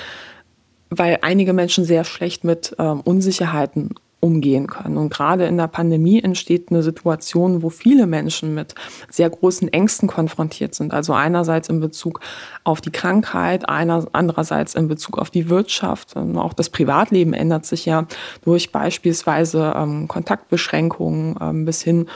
weil 0.91 1.19
einige 1.23 1.53
Menschen 1.53 1.85
sehr 1.85 2.05
schlecht 2.05 2.45
mit 2.45 2.75
äh, 2.79 2.83
Unsicherheiten 2.83 3.91
umgehen 4.21 4.67
können. 4.67 4.97
Und 4.97 5.11
gerade 5.11 5.47
in 5.47 5.57
der 5.57 5.69
Pandemie 5.69 6.23
entsteht 6.23 6.71
eine 6.71 6.83
Situation, 6.83 7.63
wo 7.63 7.71
viele 7.71 8.07
Menschen 8.07 8.55
mit 8.55 8.75
sehr 9.11 9.29
großen 9.29 9.73
Ängsten 9.73 10.09
konfrontiert 10.09 10.75
sind. 10.75 10.95
Also 10.95 11.13
einerseits 11.13 11.69
in 11.69 11.81
Bezug 11.81 12.21
auf 12.65 12.81
die 12.81 12.91
Krankheit, 12.91 13.69
einer, 13.69 14.07
andererseits 14.13 14.75
in 14.75 14.89
Bezug 14.89 15.19
auf 15.19 15.31
die 15.31 15.49
Wirtschaft. 15.49 16.17
Und 16.17 16.39
auch 16.39 16.55
das 16.55 16.71
Privatleben 16.71 17.35
ändert 17.35 17.67
sich 17.67 17.85
ja 17.85 18.07
durch 18.43 18.73
beispielsweise 18.73 19.75
ähm, 19.77 20.09
Kontaktbeschränkungen 20.09 21.37
ähm, 21.41 21.65
bis 21.65 21.83
hin 21.83 22.07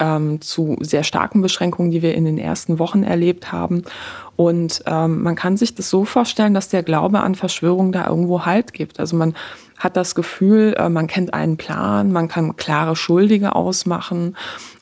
ähm, 0.00 0.40
zu 0.40 0.76
sehr 0.80 1.04
starken 1.04 1.40
Beschränkungen, 1.40 1.90
die 1.90 2.02
wir 2.02 2.14
in 2.14 2.24
den 2.24 2.38
ersten 2.38 2.78
Wochen 2.78 3.04
erlebt 3.04 3.52
haben. 3.52 3.84
Und 4.36 4.82
ähm, 4.86 5.22
man 5.22 5.36
kann 5.36 5.56
sich 5.56 5.74
das 5.74 5.90
so 5.90 6.04
vorstellen, 6.04 6.54
dass 6.54 6.68
der 6.68 6.82
Glaube 6.82 7.20
an 7.20 7.34
Verschwörung 7.34 7.92
da 7.92 8.06
irgendwo 8.06 8.44
Halt 8.44 8.72
gibt. 8.72 8.98
Also 8.98 9.16
man 9.16 9.34
hat 9.78 9.96
das 9.96 10.14
Gefühl, 10.14 10.74
äh, 10.78 10.88
man 10.88 11.06
kennt 11.06 11.34
einen 11.34 11.56
Plan, 11.56 12.12
man 12.12 12.28
kann 12.28 12.56
klare 12.56 12.96
Schuldige 12.96 13.54
ausmachen. 13.54 14.36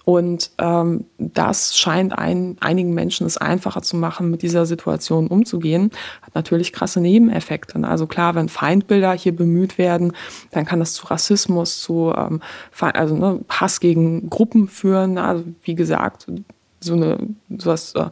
Und 0.05 0.50
ähm, 0.59 1.05
das 1.19 1.77
scheint 1.77 2.17
ein, 2.19 2.57
einigen 2.61 2.93
Menschen 2.93 3.27
es 3.27 3.38
einfacher 3.38 3.83
zu 3.83 3.97
machen, 3.97 4.31
mit 4.31 4.43
dieser 4.43 4.67
Situation 4.67 5.29
umzugehen. 5.29 5.91
Hat 6.23 6.35
natürlich 6.35 6.73
krasse 6.73 7.00
Nebeneffekte. 7.00 7.81
Also 7.87 8.07
klar, 8.07 8.35
wenn 8.35 8.49
Feindbilder 8.49 9.12
hier 9.12 9.35
bemüht 9.35 9.79
werden, 9.79 10.12
dann 10.50 10.65
kann 10.65 10.81
das 10.81 10.95
zu 10.95 11.07
Rassismus, 11.07 11.81
zu 11.81 12.12
ähm, 12.17 12.41
also, 12.81 13.17
ne, 13.17 13.41
Hass 13.49 13.79
gegen 13.79 14.29
Gruppen 14.29 14.67
führen. 14.67 15.19
Also 15.19 15.45
wie 15.62 15.77
gesagt, 15.77 16.27
so 16.83 16.95
eine, 16.95 17.19
sowas, 17.57 17.95
äh, 17.95 18.07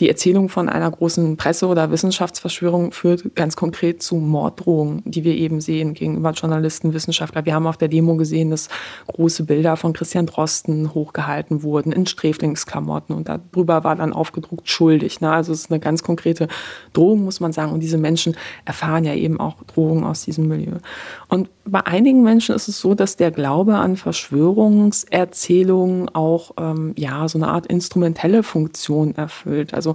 die 0.00 0.08
Erzählung 0.08 0.48
von 0.48 0.68
einer 0.68 0.90
großen 0.90 1.36
Presse- 1.36 1.66
oder 1.66 1.90
Wissenschaftsverschwörung 1.90 2.92
führt 2.92 3.34
ganz 3.34 3.56
konkret 3.56 4.02
zu 4.02 4.16
Morddrohungen, 4.16 5.02
die 5.04 5.24
wir 5.24 5.34
eben 5.34 5.60
sehen 5.60 5.94
gegenüber 5.94 6.30
Journalisten, 6.30 6.94
Wissenschaftler. 6.94 7.44
Wir 7.44 7.54
haben 7.54 7.66
auf 7.66 7.76
der 7.76 7.88
Demo 7.88 8.16
gesehen, 8.16 8.50
dass 8.50 8.68
große 9.06 9.44
Bilder 9.44 9.76
von 9.76 9.92
Christian 9.92 10.26
Drosten 10.26 10.94
hochgehalten 10.94 11.62
wurden 11.62 11.92
in 11.92 12.06
Sträflingsklamotten 12.06 13.14
und 13.14 13.28
darüber 13.28 13.84
war 13.84 13.96
dann 13.96 14.12
aufgedruckt 14.12 14.68
schuldig. 14.68 15.20
Ne? 15.20 15.30
Also 15.30 15.52
es 15.52 15.60
ist 15.60 15.70
eine 15.70 15.80
ganz 15.80 16.02
konkrete 16.02 16.48
Drohung, 16.92 17.24
muss 17.24 17.40
man 17.40 17.52
sagen. 17.52 17.72
Und 17.72 17.80
diese 17.80 17.98
Menschen 17.98 18.36
erfahren 18.64 19.04
ja 19.04 19.14
eben 19.14 19.40
auch 19.40 19.62
Drohungen 19.64 20.04
aus 20.04 20.24
diesem 20.24 20.48
Milieu. 20.48 20.78
Und 21.28 21.48
bei 21.66 21.86
einigen 21.86 22.22
Menschen 22.22 22.54
ist 22.54 22.68
es 22.68 22.78
so, 22.78 22.94
dass 22.94 23.16
der 23.16 23.30
Glaube 23.30 23.76
an 23.76 23.96
Verschwörungserzählungen 23.96 26.14
auch 26.14 26.50
ähm, 26.58 26.92
ja 26.96 27.26
so 27.28 27.38
eine 27.38 27.48
Art 27.48 27.66
instrumentelle 27.66 28.42
Funktion 28.42 29.14
erfüllt. 29.14 29.72
Also 29.74 29.94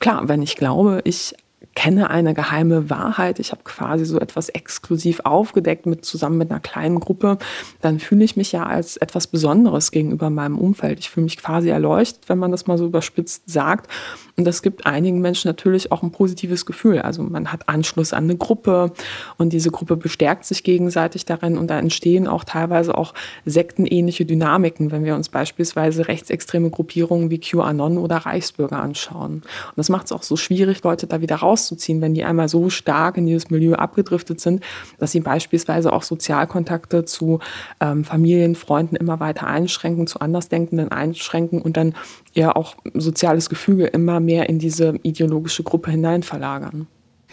klar, 0.00 0.28
wenn 0.28 0.42
ich 0.42 0.56
glaube, 0.56 1.02
ich 1.04 1.34
kenne 1.74 2.10
eine 2.10 2.34
geheime 2.34 2.90
Wahrheit, 2.90 3.38
ich 3.38 3.52
habe 3.52 3.62
quasi 3.62 4.04
so 4.06 4.18
etwas 4.18 4.48
exklusiv 4.48 5.20
aufgedeckt 5.24 5.86
mit 5.86 6.04
zusammen 6.04 6.38
mit 6.38 6.50
einer 6.50 6.60
kleinen 6.60 7.00
Gruppe, 7.00 7.38
dann 7.82 8.00
fühle 8.00 8.24
ich 8.24 8.36
mich 8.36 8.52
ja 8.52 8.64
als 8.64 8.96
etwas 8.96 9.26
Besonderes 9.26 9.90
gegenüber 9.90 10.30
meinem 10.30 10.58
Umfeld. 10.58 10.98
Ich 10.98 11.10
fühle 11.10 11.24
mich 11.24 11.36
quasi 11.36 11.68
erleuchtet, 11.68 12.28
wenn 12.28 12.38
man 12.38 12.50
das 12.50 12.66
mal 12.66 12.78
so 12.78 12.86
überspitzt 12.86 13.42
sagt. 13.46 13.90
Und 14.38 14.44
das 14.44 14.60
gibt 14.60 14.84
einigen 14.84 15.22
Menschen 15.22 15.48
natürlich 15.48 15.90
auch 15.90 16.02
ein 16.02 16.12
positives 16.12 16.66
Gefühl. 16.66 16.98
Also 16.98 17.22
man 17.22 17.52
hat 17.52 17.70
Anschluss 17.70 18.12
an 18.12 18.24
eine 18.24 18.36
Gruppe 18.36 18.92
und 19.38 19.54
diese 19.54 19.70
Gruppe 19.70 19.96
bestärkt 19.96 20.44
sich 20.44 20.62
gegenseitig 20.62 21.24
darin 21.24 21.56
und 21.56 21.68
da 21.68 21.78
entstehen 21.78 22.28
auch 22.28 22.44
teilweise 22.44 22.98
auch 22.98 23.14
sektenähnliche 23.46 24.26
Dynamiken, 24.26 24.92
wenn 24.92 25.04
wir 25.04 25.14
uns 25.14 25.30
beispielsweise 25.30 26.08
rechtsextreme 26.08 26.68
Gruppierungen 26.68 27.30
wie 27.30 27.38
QAnon 27.38 27.96
oder 27.96 28.18
Reichsbürger 28.18 28.78
anschauen. 28.78 29.36
Und 29.36 29.76
das 29.76 29.88
macht 29.88 30.06
es 30.06 30.12
auch 30.12 30.22
so 30.22 30.36
schwierig, 30.36 30.84
Leute 30.84 31.06
da 31.06 31.22
wieder 31.22 31.36
rauszuziehen, 31.36 32.02
wenn 32.02 32.12
die 32.12 32.24
einmal 32.24 32.48
so 32.48 32.68
stark 32.68 33.16
in 33.16 33.26
dieses 33.26 33.48
Milieu 33.48 33.76
abgedriftet 33.76 34.40
sind, 34.40 34.62
dass 34.98 35.12
sie 35.12 35.20
beispielsweise 35.20 35.94
auch 35.94 36.02
Sozialkontakte 36.02 37.06
zu 37.06 37.38
ähm, 37.80 38.04
Familien, 38.04 38.54
Freunden 38.54 38.96
immer 38.96 39.18
weiter 39.18 39.46
einschränken, 39.46 40.06
zu 40.06 40.20
Andersdenkenden 40.20 40.90
einschränken 40.90 41.62
und 41.62 41.78
dann 41.78 41.94
eher 42.34 42.56
auch 42.56 42.76
soziales 42.94 43.48
Gefüge 43.48 43.86
immer 43.86 44.20
mehr 44.26 44.48
in 44.48 44.58
diese 44.58 44.98
ideologische 45.02 45.62
Gruppe 45.62 45.90
hinein 45.90 46.22
verlagern. 46.22 46.86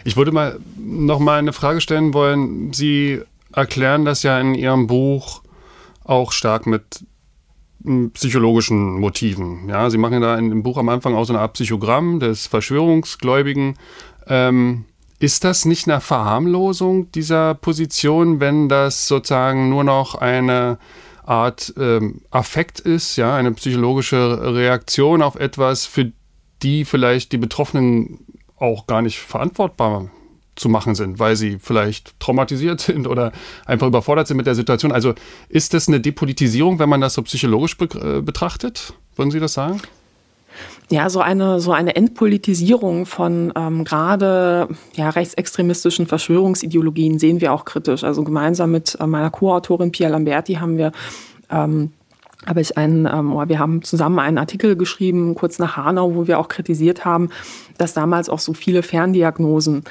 Ich 0.06 0.16
würde 0.16 0.32
mal 0.32 0.60
noch 0.78 1.20
mal 1.20 1.40
eine 1.40 1.54
Frage 1.54 1.82
stellen 1.82 2.14
wollen. 2.14 2.74
Sie 2.74 3.22
erklären 3.54 4.06
das 4.06 4.24
ja 4.24 4.40
in 4.40 4.56
Ihrem 4.56 4.88
Buch 4.88 5.42
auch 6.04 6.32
stark 6.32 6.66
mit 6.66 7.06
hm, 7.84 8.12
psychologischen 8.12 9.00
Motiven. 9.00 9.70
Ja, 9.70 9.90
Sie 9.90 9.98
machen 9.98 10.22
da 10.22 10.36
dem 10.36 10.64
Buch 10.64 10.78
am 10.78 10.90
Anfang 10.90 11.16
auch 11.16 11.26
so 11.26 11.34
eine 11.34 11.42
Art 11.42 11.54
Psychogramm 11.54 12.20
des 12.20 12.48
Verschwörungsgläubigen. 12.48 13.76
Ähm, 14.28 14.86
ist 15.20 15.44
das 15.46 15.64
nicht 15.66 15.88
eine 15.88 16.02
Verharmlosung 16.02 17.12
dieser 17.12 17.54
Position, 17.54 18.40
wenn 18.42 18.68
das 18.68 19.08
sozusagen 19.08 19.70
nur 19.70 19.86
noch 19.86 20.16
eine 20.16 20.78
Art 21.26 21.74
ähm, 21.78 22.22
Affekt 22.30 22.82
ist, 22.82 23.16
ja, 23.16 23.34
eine 23.36 23.54
psychologische 23.54 24.54
Reaktion 24.54 25.22
auf 25.22 25.36
etwas, 25.36 25.86
für 25.86 26.12
die 26.63 26.86
vielleicht 26.86 27.32
die 27.32 27.38
Betroffenen 27.38 28.20
auch 28.58 28.88
gar 28.88 29.01
nicht 29.01 29.20
verantwortbar 29.20 30.10
zu 30.55 30.70
machen 30.70 30.96
sind, 30.96 31.20
weil 31.20 31.36
sie 31.36 31.58
vielleicht 31.60 32.20
traumatisiert 32.20 32.79
sind 32.82 33.08
oder 33.08 33.32
einfach 33.65 33.88
überfordert 33.88 34.27
sind 34.27 34.38
mit 34.38 34.48
der 34.48 34.55
Situation. 34.55 34.91
Also 34.91 35.13
ist 35.50 35.74
das 35.74 35.88
eine 35.88 36.00
Depolitisierung, 36.00 36.79
wenn 36.79 36.89
man 36.89 37.01
das 37.01 37.15
so 37.15 37.22
psychologisch 37.24 37.77
be 37.77 37.86
äh, 37.86 38.22
betrachtet? 38.22 38.93
Würden 39.15 39.32
Sie 39.32 39.39
das 39.39 39.53
sagen? 39.53 39.82
Ja, 40.89 41.10
so 41.10 41.22
eine, 41.22 41.60
so 41.60 41.72
eine 41.72 41.96
Entpolitisierung 41.96 43.08
von 43.08 43.51
ähm, 43.55 43.84
gerade 43.84 44.67
ja, 44.93 45.10
rechtsextremistischen 45.10 46.05
Verschwörungsideologien 46.05 47.17
sehen 47.17 47.41
wir 47.41 47.53
auch 47.53 47.65
kritisch. 47.65 48.03
Also 48.03 48.24
gemeinsam 48.24 48.72
mit 48.72 48.96
äh, 49.00 49.08
meiner 49.08 49.32
Co-Autorin 49.32 49.91
Pia 49.91 50.10
Lamberti 50.10 50.55
haben 50.55 50.77
wir 50.77 50.91
ähm, 51.50 51.91
habe 52.46 52.62
ich 52.62 52.78
einen, 52.78 53.06
ähm, 53.06 53.34
wir 53.48 53.60
haben 53.60 53.82
zusammen 53.84 54.20
einen 54.20 54.38
Artikel 54.38 54.76
geschrieben, 54.76 55.36
kurz 55.36 55.60
nach 55.60 55.78
Hanau, 55.78 56.16
wo 56.16 56.28
wir 56.28 56.40
auch 56.40 56.48
kritisiert 56.48 57.06
haben, 57.06 57.30
dass 57.77 57.94
damals 57.94 58.30
auch 58.30 58.39
so 58.39 58.53
viele 58.53 58.84
Ferndiagnosen 58.84 59.84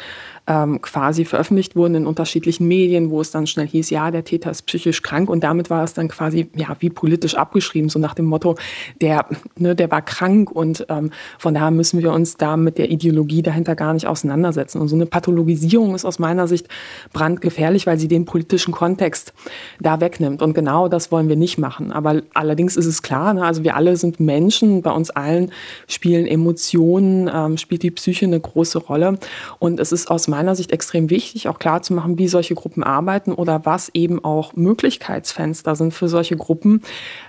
ähm, 0.46 0.82
quasi 0.82 1.24
veröffentlicht 1.24 1.76
wurden 1.76 1.94
in 1.94 2.06
unterschiedlichen 2.06 2.66
Medien, 2.66 3.10
wo 3.10 3.20
es 3.20 3.30
dann 3.30 3.46
schnell 3.46 3.66
hieß, 3.66 3.90
ja, 3.90 4.10
der 4.10 4.24
Täter 4.24 4.50
ist 4.50 4.62
psychisch 4.62 5.02
krank 5.02 5.30
und 5.30 5.44
damit 5.44 5.70
war 5.70 5.84
es 5.84 5.94
dann 5.94 6.08
quasi 6.08 6.48
ja 6.56 6.76
wie 6.80 6.90
politisch 6.90 7.36
abgeschrieben, 7.36 7.88
so 7.88 8.00
nach 8.00 8.14
dem 8.14 8.24
Motto, 8.24 8.56
der, 9.00 9.26
ne, 9.56 9.76
der 9.76 9.90
war 9.90 10.02
krank 10.02 10.50
und 10.50 10.84
ähm, 10.88 11.10
von 11.38 11.54
daher 11.54 11.70
müssen 11.70 12.02
wir 12.02 12.12
uns 12.12 12.36
da 12.36 12.56
mit 12.56 12.76
der 12.78 12.90
Ideologie 12.90 13.42
dahinter 13.42 13.76
gar 13.76 13.94
nicht 13.94 14.06
auseinandersetzen. 14.06 14.80
Und 14.80 14.88
so 14.88 14.96
eine 14.96 15.06
Pathologisierung 15.06 15.94
ist 15.94 16.04
aus 16.04 16.18
meiner 16.18 16.48
Sicht 16.48 16.66
brandgefährlich, 17.12 17.86
weil 17.86 17.98
sie 17.98 18.08
den 18.08 18.24
politischen 18.24 18.72
Kontext 18.72 19.32
da 19.80 20.00
wegnimmt. 20.00 20.42
Und 20.42 20.54
genau 20.54 20.88
das 20.88 21.12
wollen 21.12 21.28
wir 21.28 21.36
nicht 21.36 21.58
machen. 21.58 21.92
Aber 21.92 22.22
allerdings 22.34 22.76
ist 22.76 22.86
es 22.86 23.02
klar, 23.02 23.32
ne, 23.34 23.44
also 23.44 23.62
wir 23.62 23.76
alle 23.76 23.96
sind 23.96 24.18
Menschen, 24.18 24.82
bei 24.82 24.90
uns 24.90 25.10
allen 25.10 25.52
spielen 25.86 26.26
Emotionen, 26.26 27.30
ähm, 27.32 27.58
spielt 27.72 27.82
die 27.84 27.90
Psyche 27.90 28.26
eine 28.26 28.38
große 28.38 28.78
Rolle. 28.78 29.18
Und 29.58 29.80
es 29.80 29.92
ist 29.92 30.10
aus 30.10 30.28
meiner 30.28 30.54
Sicht 30.54 30.72
extrem 30.72 31.08
wichtig, 31.08 31.48
auch 31.48 31.58
klar 31.58 31.80
zu 31.80 31.94
machen, 31.94 32.18
wie 32.18 32.28
solche 32.28 32.54
Gruppen 32.54 32.82
arbeiten 32.82 33.32
oder 33.32 33.64
was 33.64 33.90
eben 33.94 34.22
auch 34.22 34.52
Möglichkeitsfenster 34.52 35.74
sind 35.74 35.94
für 35.94 36.08
solche 36.08 36.36
Gruppen. 36.36 36.82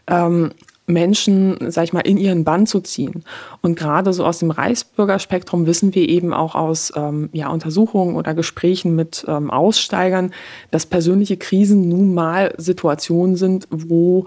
Ähm, 0.06 0.52
Menschen, 0.86 1.72
sag 1.72 1.86
ich 1.86 1.94
mal, 1.94 2.02
in 2.02 2.18
ihren 2.18 2.44
Bann 2.44 2.68
zu 2.68 2.82
ziehen. 2.82 3.24
Und 3.62 3.80
gerade 3.80 4.12
so 4.12 4.26
aus 4.26 4.40
dem 4.40 4.52
Reichsbürgerspektrum 4.52 5.66
wissen 5.66 5.96
wir 5.96 6.10
eben 6.10 6.34
auch 6.34 6.56
aus 6.56 6.92
ähm, 6.98 7.30
ja, 7.32 7.48
Untersuchungen 7.48 8.18
oder 8.18 8.34
Gesprächen 8.34 8.98
mit 8.98 9.24
ähm, 9.26 9.50
Aussteigern, 9.50 10.34
dass 10.72 10.86
persönliche 10.86 11.38
Krisen 11.38 11.88
nun 11.88 12.14
mal 12.14 12.54
Situationen 12.58 13.38
sind, 13.38 13.66
wo 13.72 14.26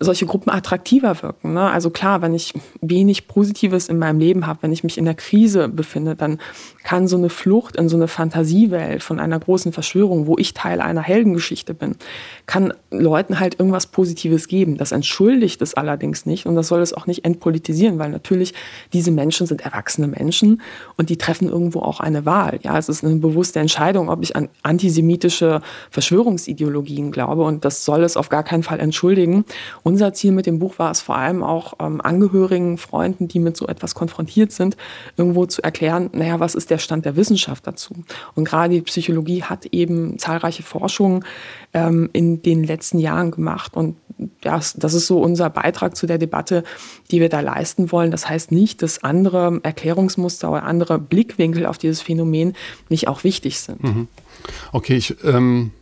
solche 0.00 0.26
Gruppen 0.26 0.50
attraktiver 0.50 1.22
wirken. 1.22 1.54
Ne? 1.54 1.70
Also 1.70 1.90
klar, 1.90 2.20
wenn 2.20 2.34
ich 2.34 2.52
wenig 2.80 3.28
Positives 3.28 3.88
in 3.88 3.98
meinem 3.98 4.18
Leben 4.18 4.46
habe, 4.46 4.60
wenn 4.62 4.72
ich 4.72 4.84
mich 4.84 4.98
in 4.98 5.04
der 5.04 5.14
Krise 5.14 5.68
befinde, 5.68 6.16
dann 6.16 6.38
kann 6.82 7.08
so 7.08 7.16
eine 7.16 7.30
Flucht 7.30 7.76
in 7.76 7.88
so 7.88 7.96
eine 7.96 8.08
Fantasiewelt 8.08 9.02
von 9.02 9.20
einer 9.20 9.38
großen 9.38 9.72
Verschwörung, 9.72 10.26
wo 10.26 10.36
ich 10.36 10.52
Teil 10.52 10.80
einer 10.80 11.00
Heldengeschichte 11.00 11.74
bin, 11.74 11.96
kann 12.46 12.74
Leuten 12.90 13.40
halt 13.40 13.58
irgendwas 13.58 13.86
Positives 13.86 14.48
geben. 14.48 14.76
Das 14.76 14.92
entschuldigt 14.92 15.62
es 15.62 15.74
allerdings 15.74 16.26
nicht 16.26 16.46
und 16.46 16.56
das 16.56 16.68
soll 16.68 16.82
es 16.82 16.92
auch 16.92 17.06
nicht 17.06 17.24
entpolitisieren, 17.24 17.98
weil 17.98 18.10
natürlich 18.10 18.52
diese 18.92 19.10
Menschen 19.10 19.46
sind 19.46 19.62
erwachsene 19.62 20.08
Menschen 20.08 20.60
und 20.96 21.08
die 21.08 21.16
treffen 21.16 21.48
irgendwo 21.48 21.80
auch 21.80 22.00
eine 22.00 22.26
Wahl. 22.26 22.58
Ja, 22.62 22.76
es 22.76 22.88
ist 22.88 23.04
eine 23.04 23.16
bewusste 23.16 23.60
Entscheidung, 23.60 24.10
ob 24.10 24.22
ich 24.22 24.36
an 24.36 24.48
antisemitische 24.62 25.62
Verschwörungsideologien 25.90 27.12
glaube 27.12 27.44
und 27.44 27.64
das 27.64 27.84
soll 27.84 28.04
es 28.04 28.16
auf 28.16 28.28
gar 28.28 28.42
keinen 28.42 28.62
Fall 28.62 28.80
entschuldigen. 28.80 29.44
Unser 29.84 30.14
Ziel 30.14 30.32
mit 30.32 30.46
dem 30.46 30.58
Buch 30.58 30.78
war 30.78 30.90
es 30.90 31.02
vor 31.02 31.16
allem 31.16 31.42
auch 31.42 31.74
ähm, 31.78 32.00
Angehörigen, 32.00 32.78
Freunden, 32.78 33.28
die 33.28 33.38
mit 33.38 33.56
so 33.56 33.66
etwas 33.66 33.94
konfrontiert 33.94 34.50
sind, 34.50 34.78
irgendwo 35.16 35.44
zu 35.44 35.62
erklären, 35.62 36.08
naja, 36.12 36.40
was 36.40 36.54
ist 36.54 36.70
der 36.70 36.78
Stand 36.78 37.04
der 37.04 37.16
Wissenschaft 37.16 37.66
dazu? 37.66 37.94
Und 38.34 38.44
gerade 38.44 38.74
die 38.74 38.80
Psychologie 38.80 39.42
hat 39.42 39.66
eben 39.66 40.18
zahlreiche 40.18 40.62
Forschungen 40.62 41.24
ähm, 41.74 42.08
in 42.14 42.40
den 42.40 42.64
letzten 42.64 42.98
Jahren 42.98 43.30
gemacht 43.30 43.76
und 43.76 43.96
das, 44.40 44.74
das 44.74 44.94
ist 44.94 45.06
so 45.06 45.20
unser 45.20 45.50
Beitrag 45.50 45.96
zu 45.96 46.06
der 46.06 46.18
Debatte, 46.18 46.64
die 47.10 47.20
wir 47.20 47.28
da 47.28 47.40
leisten 47.40 47.92
wollen. 47.92 48.10
Das 48.10 48.28
heißt 48.28 48.52
nicht, 48.52 48.80
dass 48.82 49.02
andere 49.02 49.60
Erklärungsmuster 49.62 50.50
oder 50.50 50.62
andere 50.62 50.98
Blickwinkel 50.98 51.66
auf 51.66 51.78
dieses 51.78 52.00
Phänomen 52.00 52.54
nicht 52.88 53.08
auch 53.08 53.24
wichtig 53.24 53.60
sind. 53.60 53.82
Mhm. 53.82 54.08
Okay, 54.72 54.96
ich 54.96 55.16
ähm, 55.24 55.72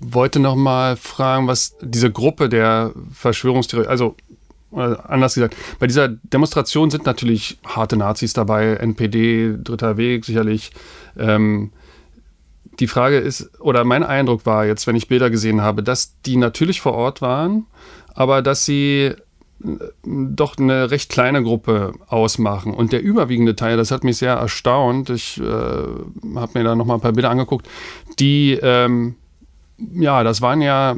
wollte 0.00 0.40
noch 0.40 0.56
mal 0.56 0.96
fragen, 0.96 1.46
was 1.46 1.76
diese 1.80 2.10
Gruppe 2.10 2.48
der 2.48 2.92
Verschwörungstheorie, 3.12 3.86
also 3.86 4.16
anders 4.72 5.34
gesagt, 5.34 5.56
bei 5.78 5.86
dieser 5.86 6.08
Demonstration 6.08 6.90
sind 6.90 7.06
natürlich 7.06 7.58
harte 7.64 7.96
Nazis 7.96 8.32
dabei, 8.32 8.74
NPD, 8.74 9.56
Dritter 9.62 9.96
Weg 9.96 10.24
sicherlich. 10.24 10.72
Ähm, 11.16 11.72
die 12.80 12.88
Frage 12.88 13.18
ist, 13.18 13.60
oder 13.60 13.84
mein 13.84 14.02
Eindruck 14.02 14.46
war 14.46 14.66
jetzt, 14.66 14.86
wenn 14.86 14.96
ich 14.96 15.08
Bilder 15.08 15.30
gesehen 15.30 15.60
habe, 15.60 15.82
dass 15.82 16.20
die 16.22 16.36
natürlich 16.36 16.80
vor 16.80 16.94
Ort 16.94 17.22
waren, 17.22 17.66
aber 18.14 18.42
dass 18.42 18.64
sie 18.64 19.12
äh, 19.12 19.14
doch 20.04 20.58
eine 20.58 20.90
recht 20.90 21.10
kleine 21.10 21.42
Gruppe 21.42 21.92
ausmachen. 22.08 22.74
Und 22.74 22.92
der 22.92 23.02
überwiegende 23.02 23.54
Teil, 23.54 23.76
das 23.76 23.90
hat 23.90 24.02
mich 24.02 24.16
sehr 24.16 24.34
erstaunt, 24.34 25.10
ich 25.10 25.40
äh, 25.40 25.44
habe 25.44 26.50
mir 26.54 26.64
da 26.64 26.74
nochmal 26.74 26.96
ein 26.96 27.02
paar 27.02 27.12
Bilder 27.12 27.30
angeguckt, 27.30 27.68
die, 28.18 28.58
ähm, 28.60 29.14
ja, 29.78 30.22
das 30.22 30.40
waren 30.40 30.62
ja 30.62 30.96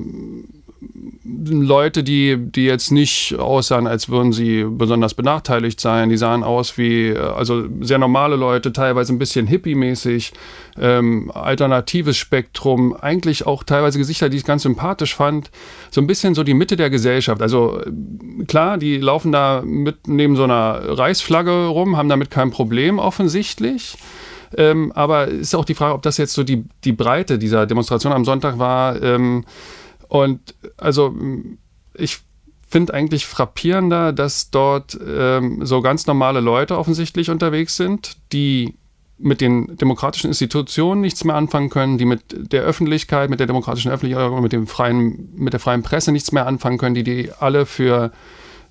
Leute, 1.49 2.03
die, 2.03 2.37
die 2.39 2.65
jetzt 2.65 2.91
nicht 2.91 3.37
aussahen, 3.39 3.87
als 3.87 4.09
würden 4.09 4.33
sie 4.33 4.65
besonders 4.69 5.15
benachteiligt 5.15 5.81
sein. 5.81 6.09
Die 6.09 6.17
sahen 6.17 6.43
aus 6.43 6.79
wie, 6.79 7.09
äh, 7.09 7.19
also 7.19 7.65
sehr 7.81 7.99
normale 7.99 8.37
Leute, 8.37 8.73
teilweise 8.73 9.13
ein 9.13 9.19
bisschen 9.19 9.47
hippie-mäßig, 9.47 10.33
ähm, 10.79 11.31
alternatives 11.35 12.17
Spektrum, 12.17 12.97
eigentlich 12.97 13.47
auch 13.47 13.65
teilweise 13.65 13.99
Gesichter, 13.99 14.29
die 14.29 14.39
ich 14.39 14.45
ganz 14.45 14.63
sympathisch 14.63 15.15
fand. 15.15 15.51
So 15.91 16.01
ein 16.01 16.07
bisschen 16.07 16.35
so 16.35 16.43
die 16.43 16.55
Mitte 16.55 16.77
der 16.77 16.91
Gesellschaft. 16.91 17.43
Also 17.43 17.81
äh, 17.81 18.45
klar, 18.45 18.79
die 18.79 18.99
laufen 18.99 19.33
da 19.33 19.63
mit 19.65 20.09
neben 20.09 20.37
so 20.37 20.45
einer 20.45 20.99
Reichsflagge 20.99 21.67
rum, 21.67 21.97
haben 21.97 22.09
damit 22.09 22.31
kein 22.31 22.51
Problem 22.51 22.99
offensichtlich. 22.99 23.97
Ähm, 24.57 24.93
aber 24.93 25.29
ist 25.29 25.55
auch 25.55 25.65
die 25.65 25.75
Frage, 25.75 25.95
ob 25.95 26.03
das 26.03 26.17
jetzt 26.19 26.35
so 26.35 26.43
die, 26.43 26.65
die 26.85 26.93
Breite 26.93 27.39
dieser 27.39 27.67
Demonstration 27.67 28.13
am 28.13 28.25
Sonntag 28.25 28.59
war. 28.59 29.01
Ähm, 29.03 29.45
und 30.09 30.55
also 30.77 31.15
ich 31.95 32.19
finde 32.69 32.95
eigentlich 32.95 33.27
frappierender, 33.27 34.13
dass 34.13 34.51
dort 34.51 34.99
ähm, 35.07 35.65
so 35.65 35.81
ganz 35.81 36.07
normale 36.07 36.41
Leute 36.41 36.79
offensichtlich 36.79 37.31
unterwegs 37.31 37.77
sind, 37.77 38.17
die 38.33 38.75
mit 39.19 39.41
den 39.41 39.77
demokratischen 39.79 40.27
Institutionen 40.29 41.01
nichts 41.01 41.25
mehr 41.25 41.37
anfangen 41.37 41.71
können, 41.71 41.97
die 41.97 42.05
mit 42.05 42.53
der 42.53 42.63
Öffentlichkeit, 42.63 43.31
mit 43.31 43.41
der 43.41 43.47
demokratischen 43.47 43.91
Öffentlichkeit, 43.91 44.31
mit 44.43 44.53
dem 44.53 44.67
freien, 44.67 45.31
mit 45.35 45.53
der 45.53 45.61
freien 45.61 45.83
Presse 45.83 46.13
nichts 46.13 46.33
mehr 46.33 46.47
anfangen 46.47 46.77
können, 46.77 46.95
die 46.95 47.05
die 47.05 47.31
alle 47.39 47.65
für 47.65 48.13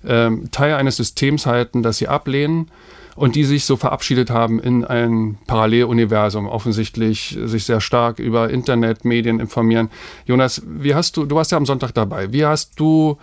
ähm, 0.06 0.50
Teil 0.52 0.74
eines 0.74 0.96
Systems 0.96 1.46
halten, 1.46 1.82
das 1.82 1.98
sie 1.98 2.06
ablehnen 2.06 2.70
und 3.16 3.34
die 3.34 3.44
sich 3.44 3.64
so 3.64 3.76
verabschiedet 3.76 4.30
haben 4.30 4.60
in 4.60 4.84
ein 4.84 5.38
Paralleluniversum, 5.46 6.46
offensichtlich 6.46 7.38
sich 7.44 7.64
sehr 7.64 7.80
stark 7.80 8.18
über 8.18 8.50
Internetmedien 8.50 9.40
informieren. 9.40 9.90
Jonas, 10.26 10.62
wie 10.66 10.94
hast 10.94 11.16
du, 11.16 11.24
du 11.24 11.34
warst 11.34 11.50
ja 11.50 11.58
am 11.58 11.66
Sonntag 11.66 11.92
dabei, 11.92 12.32
wie 12.32 12.44
hast 12.44 12.78
du 12.78 13.18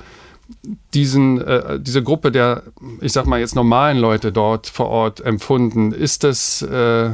diesen, 0.94 1.40
äh, 1.42 1.80
diese 1.80 2.04
Gruppe 2.04 2.32
der, 2.32 2.64
ich 3.02 3.14
sag 3.14 3.26
mal 3.28 3.40
jetzt 3.40 3.56
normalen 3.56 3.98
Leute 3.98 4.32
dort 4.32 4.68
vor 4.68 4.88
Ort 4.88 5.22
empfunden? 5.22 5.92
Ist 5.92 6.24
das, 6.24 6.62
äh, 6.64 7.12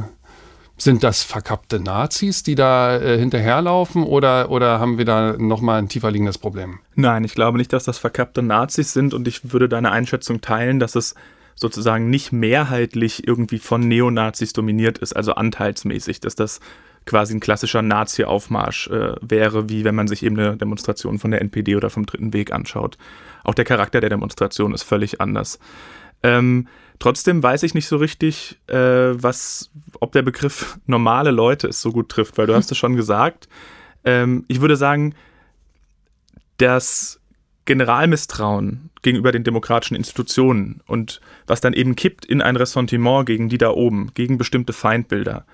sind 0.76 1.04
das 1.04 1.22
verkappte 1.22 1.78
Nazis, 1.78 2.42
die 2.42 2.54
da 2.54 2.96
äh, 2.96 3.18
hinterherlaufen 3.18 4.02
oder, 4.02 4.50
oder 4.50 4.80
haben 4.80 4.96
wir 4.96 5.04
da 5.04 5.36
nochmal 5.36 5.78
ein 5.78 5.88
tiefer 5.88 6.10
liegendes 6.10 6.38
Problem? 6.38 6.78
Nein, 6.94 7.24
ich 7.24 7.34
glaube 7.34 7.58
nicht, 7.58 7.72
dass 7.72 7.84
das 7.84 7.98
verkappte 7.98 8.42
Nazis 8.42 8.94
sind 8.94 9.12
und 9.12 9.28
ich 9.28 9.52
würde 9.52 9.68
deine 9.68 9.90
Einschätzung 9.90 10.40
teilen, 10.40 10.80
dass 10.80 10.94
es 10.94 11.14
sozusagen 11.60 12.08
nicht 12.08 12.32
mehrheitlich 12.32 13.28
irgendwie 13.28 13.58
von 13.58 13.86
Neonazis 13.86 14.54
dominiert 14.54 14.98
ist, 14.98 15.12
also 15.12 15.34
anteilsmäßig, 15.34 16.20
dass 16.20 16.34
das 16.34 16.60
quasi 17.04 17.34
ein 17.34 17.40
klassischer 17.40 17.82
Nazi-Aufmarsch 17.82 18.88
äh, 18.88 19.14
wäre, 19.20 19.68
wie 19.68 19.84
wenn 19.84 19.94
man 19.94 20.08
sich 20.08 20.22
eben 20.22 20.38
eine 20.38 20.56
Demonstration 20.56 21.18
von 21.18 21.30
der 21.30 21.42
NPD 21.42 21.76
oder 21.76 21.90
vom 21.90 22.06
Dritten 22.06 22.32
Weg 22.32 22.52
anschaut. 22.52 22.96
Auch 23.44 23.54
der 23.54 23.64
Charakter 23.64 24.00
der 24.00 24.10
Demonstration 24.10 24.72
ist 24.72 24.84
völlig 24.84 25.20
anders. 25.20 25.58
Ähm, 26.22 26.66
trotzdem 26.98 27.42
weiß 27.42 27.62
ich 27.62 27.74
nicht 27.74 27.88
so 27.88 27.96
richtig, 27.98 28.58
äh, 28.66 28.76
was, 28.76 29.70
ob 30.00 30.12
der 30.12 30.22
Begriff 30.22 30.78
normale 30.86 31.30
Leute 31.30 31.68
es 31.68 31.82
so 31.82 31.92
gut 31.92 32.08
trifft, 32.08 32.38
weil 32.38 32.46
du 32.46 32.54
hast 32.54 32.72
es 32.72 32.78
schon 32.78 32.96
gesagt. 32.96 33.48
Ähm, 34.04 34.44
ich 34.48 34.62
würde 34.62 34.76
sagen, 34.76 35.14
das 36.56 37.19
Generalmisstrauen 37.66 38.90
gegenüber 39.02 39.32
den 39.32 39.44
demokratischen 39.44 39.94
Institutionen 39.94 40.80
und 40.86 41.20
was 41.46 41.60
dann 41.60 41.72
eben 41.72 41.96
kippt 41.96 42.24
in 42.24 42.42
ein 42.42 42.56
Ressentiment 42.56 43.26
gegen 43.26 43.48
die 43.48 43.58
da 43.58 43.70
oben, 43.70 44.10
gegen 44.14 44.38
bestimmte 44.38 44.72
Feindbilder. 44.72 45.44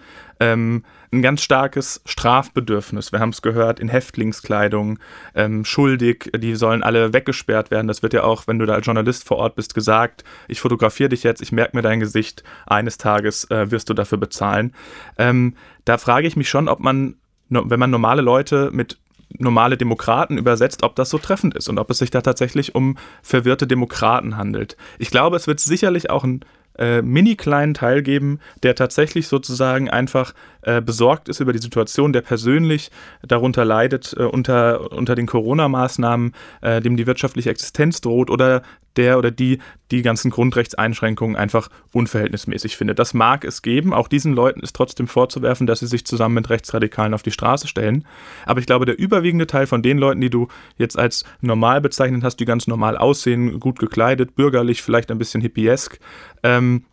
Ähm, 0.41 0.85
ein 1.13 1.23
ganz 1.23 1.43
starkes 1.43 2.03
Strafbedürfnis, 2.05 3.13
wir 3.13 3.21
haben 3.21 3.31
es 3.31 3.43
gehört, 3.43 3.81
in 3.81 3.89
Häftlingskleidung, 3.89 4.99
ähm, 5.35 5.65
schuldig, 5.65 6.31
die 6.37 6.55
sollen 6.57 6.83
alle 6.83 7.13
weggesperrt 7.13 7.71
werden. 7.71 7.87
Das 7.87 8.03
wird 8.03 8.13
ja 8.13 8.25
auch, 8.25 8.47
wenn 8.47 8.59
du 8.59 8.67
da 8.67 8.75
als 8.75 8.87
Journalist 8.87 9.25
vor 9.25 9.39
Ort 9.39 9.55
bist, 9.55 9.75
gesagt, 9.75 10.25
ich 10.49 10.61
fotografiere 10.61 11.09
dich 11.09 11.23
jetzt, 11.23 11.41
ich 11.43 11.53
merke 11.53 11.77
mir 11.77 11.83
dein 11.83 12.01
Gesicht, 12.01 12.43
eines 12.67 12.99
Tages 12.99 13.51
äh, 13.51 13.71
wirst 13.71 13.89
du 13.89 13.95
dafür 13.95 14.19
bezahlen. 14.19 14.75
Ähm, 15.19 15.55
da 15.85 15.99
frage 15.99 16.27
ich 16.27 16.37
mich 16.37 16.49
schon, 16.49 16.69
ob 16.69 16.81
man, 16.81 17.17
wenn 17.49 17.81
man 17.81 17.91
normale 17.91 18.23
Leute 18.23 18.71
mit 18.73 18.99
normale 19.39 19.77
Demokraten 19.77 20.39
übersetzt, 20.39 20.83
ob 20.83 20.97
das 20.97 21.11
so 21.11 21.19
treffend 21.19 21.55
ist 21.55 21.69
und 21.69 21.79
ob 21.79 21.91
es 21.91 21.99
sich 21.99 22.11
da 22.11 22.21
tatsächlich 22.21 22.75
um 22.75 22.97
verwirrte 23.23 23.67
Demokraten 23.67 24.37
handelt. 24.37 24.77
Ich 24.99 25.11
glaube, 25.11 25.37
es 25.37 25.47
wird 25.47 25.61
sicherlich 25.61 26.11
auch 26.11 26.25
ein 26.25 26.45
äh, 26.79 27.03
mini 27.03 27.37
kleinen 27.37 27.75
Teil 27.75 28.03
geben, 28.03 28.41
der 28.63 28.75
tatsächlich 28.75 29.29
sozusagen 29.29 29.89
einfach 29.89 30.35
äh, 30.63 30.81
besorgt 30.81 31.29
ist 31.29 31.41
über 31.41 31.53
die 31.53 31.59
Situation, 31.59 32.13
der 32.13 32.23
persönlich 32.23 32.91
darunter 33.27 33.65
leidet 33.65 34.15
äh, 34.19 34.25
unter, 34.25 34.93
unter 34.93 35.15
den 35.15 35.27
Corona-Maßnahmen, 35.27 36.35
äh, 36.61 36.81
dem 36.81 36.97
die 36.97 37.07
wirtschaftliche 37.07 37.51
Existenz 37.51 38.01
droht 38.01 38.31
oder 38.31 38.63
der 38.97 39.19
oder 39.19 39.31
die 39.31 39.59
die 39.91 40.03
ganzen 40.03 40.31
Grundrechtseinschränkungen 40.31 41.37
einfach 41.37 41.69
unverhältnismäßig 41.93 42.77
findet. 42.77 42.99
Das 42.99 43.15
mag 43.15 43.45
es 43.45 43.63
geben. 43.63 43.93
Auch 43.93 44.09
diesen 44.09 44.33
Leuten 44.33 44.61
ist 44.61 44.75
trotzdem 44.75 45.07
vorzuwerfen, 45.07 45.67
dass 45.67 45.81
sie 45.81 45.87
sich 45.87 46.05
zusammen 46.05 46.35
mit 46.35 46.51
Rechtsradikalen 46.51 47.15
auf 47.15 47.23
die 47.23 47.31
Straße 47.31 47.69
stellen. 47.69 48.05
Aber 48.47 48.59
ich 48.59 48.67
glaube, 48.67 48.85
der 48.85 48.99
überwiegende 48.99 49.47
Teil 49.47 49.67
von 49.67 49.83
den 49.83 49.99
Leuten, 49.99 50.21
die 50.21 50.31
du 50.31 50.49
jetzt 50.77 50.99
als 50.99 51.25
normal 51.41 51.81
bezeichnet 51.81 52.25
hast, 52.25 52.37
die 52.41 52.45
ganz 52.45 52.67
normal 52.67 52.97
aussehen, 52.97 53.61
gut 53.61 53.79
gekleidet, 53.79 54.35
bürgerlich, 54.35 54.83
vielleicht 54.83 55.11
ein 55.11 55.19
bisschen 55.19 55.41
hippiesk, 55.41 55.99
ähm, 56.43 56.85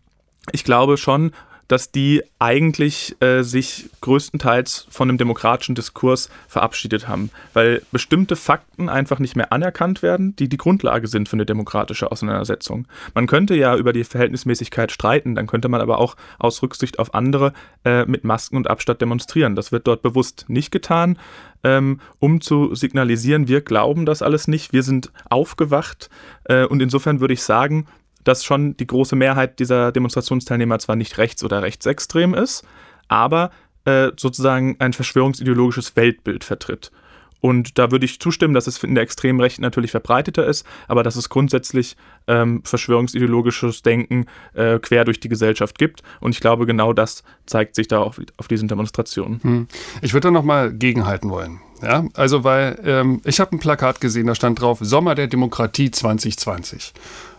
ich 0.51 0.63
glaube 0.63 0.97
schon, 0.97 1.31
dass 1.67 1.91
die 1.91 2.23
eigentlich 2.39 3.15
äh, 3.21 3.41
sich 3.43 3.89
größtenteils 4.01 4.87
von 4.89 5.07
dem 5.07 5.17
demokratischen 5.17 5.75
Diskurs 5.75 6.29
verabschiedet 6.47 7.07
haben, 7.07 7.29
weil 7.53 7.81
bestimmte 7.91 8.35
Fakten 8.35 8.89
einfach 8.89 9.19
nicht 9.19 9.35
mehr 9.35 9.51
anerkannt 9.51 10.01
werden, 10.01 10.35
die 10.35 10.49
die 10.49 10.57
Grundlage 10.57 11.07
sind 11.07 11.29
für 11.29 11.35
eine 11.35 11.45
demokratische 11.45 12.11
Auseinandersetzung. 12.11 12.87
Man 13.13 13.27
könnte 13.27 13.55
ja 13.55 13.75
über 13.75 13.93
die 13.93 14.03
Verhältnismäßigkeit 14.03 14.91
streiten, 14.91 15.35
dann 15.35 15.47
könnte 15.47 15.69
man 15.69 15.81
aber 15.81 15.99
auch 15.99 16.15
aus 16.39 16.61
Rücksicht 16.61 16.99
auf 16.99 17.13
andere 17.13 17.53
äh, 17.85 18.05
mit 18.05 18.23
Masken 18.23 18.57
und 18.57 18.69
Abstand 18.69 19.01
demonstrieren. 19.01 19.55
Das 19.55 19.71
wird 19.71 19.87
dort 19.87 20.01
bewusst 20.01 20.45
nicht 20.47 20.71
getan, 20.71 21.17
ähm, 21.63 21.99
um 22.19 22.41
zu 22.41 22.75
signalisieren, 22.75 23.47
wir 23.47 23.61
glauben 23.61 24.05
das 24.05 24.21
alles 24.21 24.47
nicht, 24.47 24.73
wir 24.73 24.83
sind 24.83 25.11
aufgewacht 25.29 26.09
äh, 26.45 26.65
und 26.65 26.81
insofern 26.81 27.21
würde 27.21 27.33
ich 27.33 27.43
sagen, 27.43 27.87
dass 28.23 28.43
schon 28.43 28.77
die 28.77 28.87
große 28.87 29.15
Mehrheit 29.15 29.59
dieser 29.59 29.91
Demonstrationsteilnehmer 29.91 30.79
zwar 30.79 30.95
nicht 30.95 31.17
rechts- 31.17 31.43
oder 31.43 31.61
rechtsextrem 31.61 32.33
ist, 32.33 32.65
aber 33.07 33.51
äh, 33.85 34.11
sozusagen 34.17 34.75
ein 34.79 34.93
verschwörungsideologisches 34.93 35.95
Weltbild 35.95 36.43
vertritt. 36.43 36.91
Und 37.43 37.77
da 37.77 37.91
würde 37.91 38.05
ich 38.05 38.21
zustimmen, 38.21 38.53
dass 38.53 38.67
es 38.67 38.81
in 38.85 38.95
der 38.95 39.03
extremen 39.03 39.41
Rechten 39.41 39.63
natürlich 39.63 39.91
verbreiteter 39.91 40.47
ist, 40.47 40.65
aber 40.87 41.03
dass 41.03 41.17
es 41.17 41.27
grundsätzlich 41.27 41.97
ähm, 42.25 42.61
verschwörungsideologisches 42.63 43.81
Denken 43.81 44.27
äh, 44.53 44.79
quer 44.79 45.03
durch 45.03 45.19
die 45.19 45.27
Gesellschaft 45.27 45.77
gibt. 45.77 46.03
Und 46.21 46.31
ich 46.31 46.39
glaube, 46.39 46.65
genau 46.65 46.93
das 46.93 47.21
zeigt 47.45 47.75
sich 47.75 47.89
da 47.89 47.99
auf, 47.99 48.21
auf 48.37 48.47
diesen 48.47 48.69
Demonstrationen. 48.69 49.43
Hm. 49.43 49.67
Ich 50.01 50.13
würde 50.13 50.29
da 50.29 50.31
nochmal 50.31 50.71
gegenhalten 50.71 51.29
wollen. 51.29 51.59
Ja, 51.81 52.05
also 52.13 52.45
weil 52.45 52.79
ähm, 52.85 53.19
ich 53.25 53.41
habe 53.41 53.57
ein 53.57 53.59
Plakat 53.59 53.99
gesehen, 53.99 54.27
da 54.27 54.35
stand 54.35 54.61
drauf 54.61 54.79
Sommer 54.81 55.13
der 55.13 55.27
Demokratie 55.27 55.91
2020. 55.91 56.93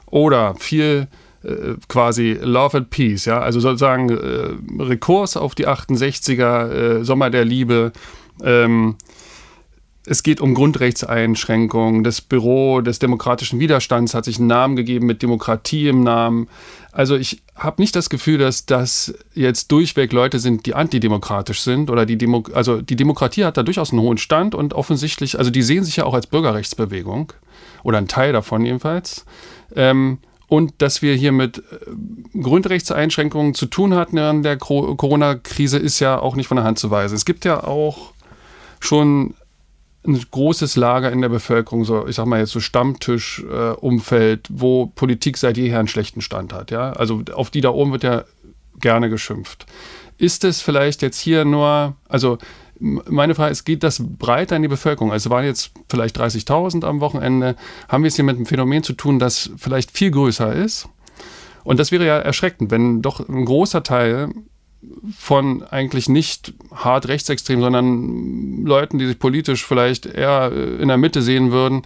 Oder 0.07 0.55
viel 0.57 1.09
äh, 1.43 1.75
quasi 1.89 2.39
Love 2.41 2.79
and 2.79 2.91
Peace, 2.91 3.27
ja, 3.27 3.41
also 3.41 3.61
sozusagen 3.61 4.11
äh, 4.11 4.83
Rekurs 4.83 5.37
auf 5.37 5.55
die 5.55 5.69
68er, 5.69 6.71
äh, 6.71 7.05
Sommer 7.05 7.31
der 7.31 7.45
Liebe. 7.45 7.93
Ähm, 8.43 8.97
es 10.07 10.23
geht 10.23 10.41
um 10.41 10.55
Grundrechtseinschränkungen. 10.55 12.05
Das 12.05 12.21
Büro 12.21 12.83
des 12.83 12.99
demokratischen 12.99 13.59
Widerstands 13.59 14.15
hat 14.15 14.27
sich 14.27 14.39
einen 14.39 14.49
Namen 14.49 14.77
gegeben 14.77 15.07
mit 15.07 15.23
Demokratie 15.23 15.89
im 15.89 16.03
Namen. 16.03 16.49
Also 16.93 17.17
ich 17.17 17.43
habe 17.55 17.81
nicht 17.81 17.97
das 17.97 18.11
Gefühl, 18.11 18.39
dass 18.39 18.67
das 18.67 19.15
jetzt 19.35 19.73
durchweg 19.73 20.13
Leute 20.13 20.39
sind, 20.39 20.67
die 20.67 20.75
antidemokratisch 20.75 21.61
sind 21.61 21.91
oder 21.91 22.05
die 22.05 22.19
Demo 22.19 22.45
also 22.53 22.83
die 22.83 22.97
Demokratie 22.97 23.45
hat 23.45 23.57
da 23.57 23.63
durchaus 23.63 23.93
einen 23.93 24.03
hohen 24.03 24.19
Stand 24.19 24.55
und 24.55 24.75
offensichtlich, 24.75 25.39
also 25.39 25.51
die 25.51 25.63
sehen 25.63 25.85
sich 25.85 25.97
ja 25.97 26.05
auch 26.05 26.15
als 26.15 26.27
Bürgerrechtsbewegung 26.27 27.33
oder 27.83 27.99
ein 27.99 28.09
Teil 28.09 28.33
davon 28.33 28.65
jedenfalls. 28.65 29.25
Ähm, 29.75 30.19
und 30.47 30.75
dass 30.79 31.03
wir 31.03 31.15
hier 31.15 31.33
mit 31.33 31.59
äh, 31.59 32.41
Grundrechtseinschränkungen 32.41 33.55
zu 33.55 33.67
tun 33.67 33.95
hatten 33.95 34.19
in 34.19 34.43
der 34.43 34.57
Corona-Krise, 34.57 35.79
ist 35.79 36.01
ja 36.01 36.19
auch 36.19 36.37
nicht 36.37 36.49
von 36.49 36.57
der 36.57 36.65
Hand 36.65 36.79
zu 36.79 36.91
weisen. 36.91 37.15
Es 37.15 37.25
gibt 37.25 37.45
ja 37.45 37.65
auch 37.65 38.13
schon 38.81 39.35
ein 40.07 40.23
großes 40.31 40.77
Lager 40.77 41.11
in 41.11 41.23
der 41.23 41.31
Bevölkerung, 41.31 41.85
so 41.85 42.07
ich 42.07 42.17
sag 42.17 42.27
mal 42.27 42.41
jetzt 42.41 42.53
so 42.53 42.61
Stammtisch-Umfeld, 42.61 44.51
äh, 44.51 44.53
wo 44.53 44.87
Politik 44.87 45.39
seit 45.39 45.57
jeher 45.57 45.79
einen 45.79 45.89
schlechten 45.89 46.21
Stand 46.21 46.53
hat. 46.53 46.71
Ja? 46.71 46.93
Also 46.93 47.23
auf 47.33 47.51
die 47.51 47.63
da 47.63 47.71
oben 47.71 47.93
wird 47.93 48.05
ja 48.05 48.25
gerne 48.81 49.09
geschimpft. 49.09 49.67
Ist 50.19 50.45
es 50.45 50.61
vielleicht 50.61 51.03
jetzt 51.03 51.19
hier 51.19 51.45
nur, 51.45 51.97
also 52.09 52.39
meine 52.79 53.35
Frage 53.35 53.53
ist, 53.53 53.65
geht 53.65 53.83
das 53.83 54.03
breiter 54.03 54.57
in 54.57 54.63
die 54.63 54.69
Bevölkerung? 54.69 55.13
Also 55.13 55.31
waren 55.31 55.45
jetzt 55.45 55.73
vielleicht 55.89 56.19
30.000 56.19 56.85
am 56.85 57.01
Wochenende. 57.01 57.57
Haben 57.89 58.03
wir 58.03 58.09
es 58.09 58.17
hier 58.17 58.25
mit 58.25 58.37
einem 58.37 58.47
Phänomen 58.47 58.83
zu 58.83 58.95
tun, 58.95 59.19
das 59.19 59.51
vielleicht 59.57 59.91
viel 59.91 60.11
größer 60.11 60.53
ist? 60.53 60.89
Und 61.63 61.79
das 61.79 61.93
wäre 61.93 62.07
ja 62.07 62.19
erschreckend, 62.19 62.71
wenn 62.71 63.01
doch 63.01 63.27
ein 63.27 63.45
großer 63.45 63.83
Teil 63.83 64.31
von 65.17 65.63
eigentlich 65.63 66.09
nicht 66.09 66.53
hart 66.75 67.09
rechtsextrem, 67.09 67.61
sondern 67.61 68.65
Leuten, 68.65 68.99
die 68.99 69.07
sich 69.07 69.19
politisch 69.19 69.65
vielleicht 69.65 70.05
eher 70.05 70.53
in 70.53 70.89
der 70.89 70.99
Mitte 70.99 71.23
sehen 71.23 71.53
würden, 71.53 71.83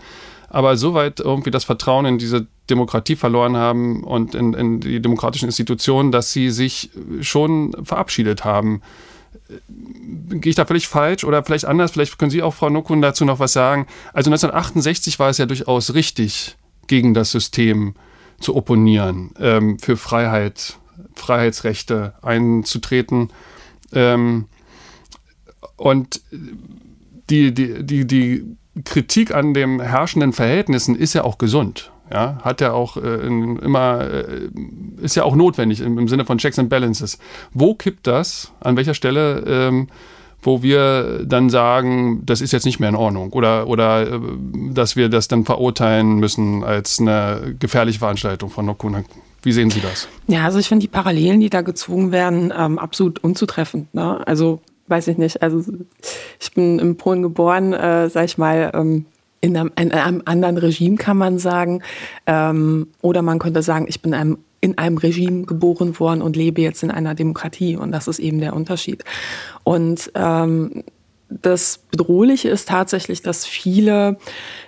aber 0.49 0.77
soweit 0.77 1.21
irgendwie 1.21 1.53
das 1.53 1.65
Vertrauen 1.65 2.07
in 2.07 2.19
diese 2.19 2.47
Demokratie 2.71 3.17
verloren 3.17 3.57
haben 3.57 4.03
und 4.03 4.35
in, 4.35 4.55
in 4.55 4.81
die 4.81 5.01
demokratischen 5.01 5.47
Institutionen, 5.47 6.11
dass 6.11 6.33
sie 6.33 6.51
sich 6.51 6.91
schon 7.21 7.75
verabschiedet 7.85 8.45
haben 8.45 8.83
gehe 9.69 10.51
ich 10.51 10.57
da 10.57 10.65
völlig 10.65 10.89
falsch 10.89 11.25
oder 11.25 11.43
vielleicht 11.43 11.65
anders? 11.65 11.93
Vielleicht 11.93 12.19
können 12.19 12.31
Sie 12.31 12.43
auch, 12.43 12.55
Frau 12.55 12.71
Nukun, 12.71 13.03
dazu 13.03 13.25
noch 13.25 13.39
was 13.39 13.53
sagen. 13.53 13.87
Also 14.13 14.31
1968 14.31 15.19
war 15.19 15.31
es 15.31 15.39
ja 15.39 15.47
durchaus 15.47 15.95
richtig, 15.95 16.57
gegen 16.87 17.15
das 17.15 17.31
System 17.31 17.95
zu 18.41 18.57
opponieren, 18.57 19.33
ähm, 19.39 19.79
für 19.79 19.97
Freiheit, 19.97 20.79
Freiheitsrechte 21.15 22.15
einzutreten. 22.23 23.31
Ähm, 23.93 24.47
und 25.77 26.21
die, 27.31 27.53
die, 27.53 27.85
die, 27.85 28.07
die 28.07 28.57
Kritik 28.85 29.35
an 29.35 29.55
den 29.55 29.81
herrschenden 29.81 30.33
Verhältnissen 30.33 30.95
ist 30.95 31.15
ja 31.15 31.25
auch 31.25 31.39
gesund. 31.39 31.91
Ja, 32.13 32.39
hat 32.43 32.61
ja 32.61 32.73
auch 32.73 32.97
äh, 32.97 33.27
immer, 33.27 34.01
äh, 34.01 34.49
ist 35.03 35.15
ja 35.15 35.25
auch 35.25 35.37
notwendig 35.37 35.81
im, 35.81 35.99
im, 35.99 36.09
Sinne 36.09 36.25
von 36.25 36.39
Checks 36.39 36.59
and 36.59 36.71
Balances. 36.71 37.19
Wo 37.53 37.75
kippt 37.75 38.07
das? 38.07 38.53
An 38.61 38.77
welcher 38.77 38.95
Stelle, 38.95 39.45
ähm, 39.47 39.89
wo 40.41 40.63
wir 40.63 41.25
dann 41.25 41.51
sagen, 41.51 42.23
das 42.25 42.41
ist 42.41 42.53
jetzt 42.53 42.65
nicht 42.65 42.81
mehr 42.81 42.89
in 42.89 42.95
Ordnung 42.95 43.33
oder, 43.33 43.67
oder 43.67 44.11
äh, 44.11 44.21
dass 44.73 44.97
wir 44.97 45.09
das 45.09 45.29
dann 45.29 45.45
verurteilen 45.45 46.19
müssen 46.19 46.65
als 46.65 46.99
eine 46.99 47.57
gefährliche 47.59 47.99
Veranstaltung 47.99 48.49
von 48.49 48.65
Nokuna? 48.65 49.05
Wie 49.43 49.53
sehen 49.53 49.71
Sie 49.71 49.81
das? 49.81 50.09
Ja, 50.27 50.45
also 50.45 50.59
ich 50.59 50.69
finde 50.69 50.83
die 50.83 50.89
Parallelen, 50.89 51.41
die 51.41 51.51
da 51.51 51.61
gezogen 51.61 52.11
werden, 52.11 52.53
ähm, 52.57 52.79
absolut 52.79 53.23
unzutreffend. 53.23 53.95
Ne? 53.95 54.27
Also 54.27 54.61
weiß 54.89 55.09
ich 55.09 55.19
nicht. 55.19 55.43
Also 55.43 55.63
ich 56.41 56.53
bin 56.53 56.79
in 56.79 56.97
Polen 56.97 57.23
geboren, 57.23 57.73
äh, 57.73 58.09
sag 58.09 58.25
ich 58.25 58.39
mal. 58.39 58.71
Ähm, 58.75 59.07
in 59.41 59.57
einem, 59.57 59.73
in 59.79 59.93
einem, 59.93 60.23
anderen 60.25 60.59
Regime, 60.59 60.97
kann 60.97 61.17
man 61.17 61.39
sagen. 61.39 61.83
Ähm, 62.27 62.89
oder 63.01 63.23
man 63.23 63.39
könnte 63.39 63.63
sagen, 63.63 63.87
ich 63.89 64.03
bin 64.03 64.15
einem, 64.15 64.39
in 64.61 64.77
einem 64.79 64.99
Regime 64.99 65.45
geboren 65.45 65.99
worden 66.01 66.23
und 66.23 66.37
lebe 66.37 66.61
jetzt 66.61 66.83
in 66.83 66.91
einer 66.91 67.15
Demokratie. 67.15 67.77
Und 67.77 67.93
das 67.93 68.09
ist 68.09 68.19
eben 68.19 68.41
der 68.41 68.55
Unterschied. 68.55 69.05
Und 69.65 70.11
ähm, 70.15 70.83
das 71.31 71.79
Bedrohliche 71.91 72.49
ist 72.49 72.69
tatsächlich, 72.69 73.21
dass 73.23 73.45
viele 73.45 74.17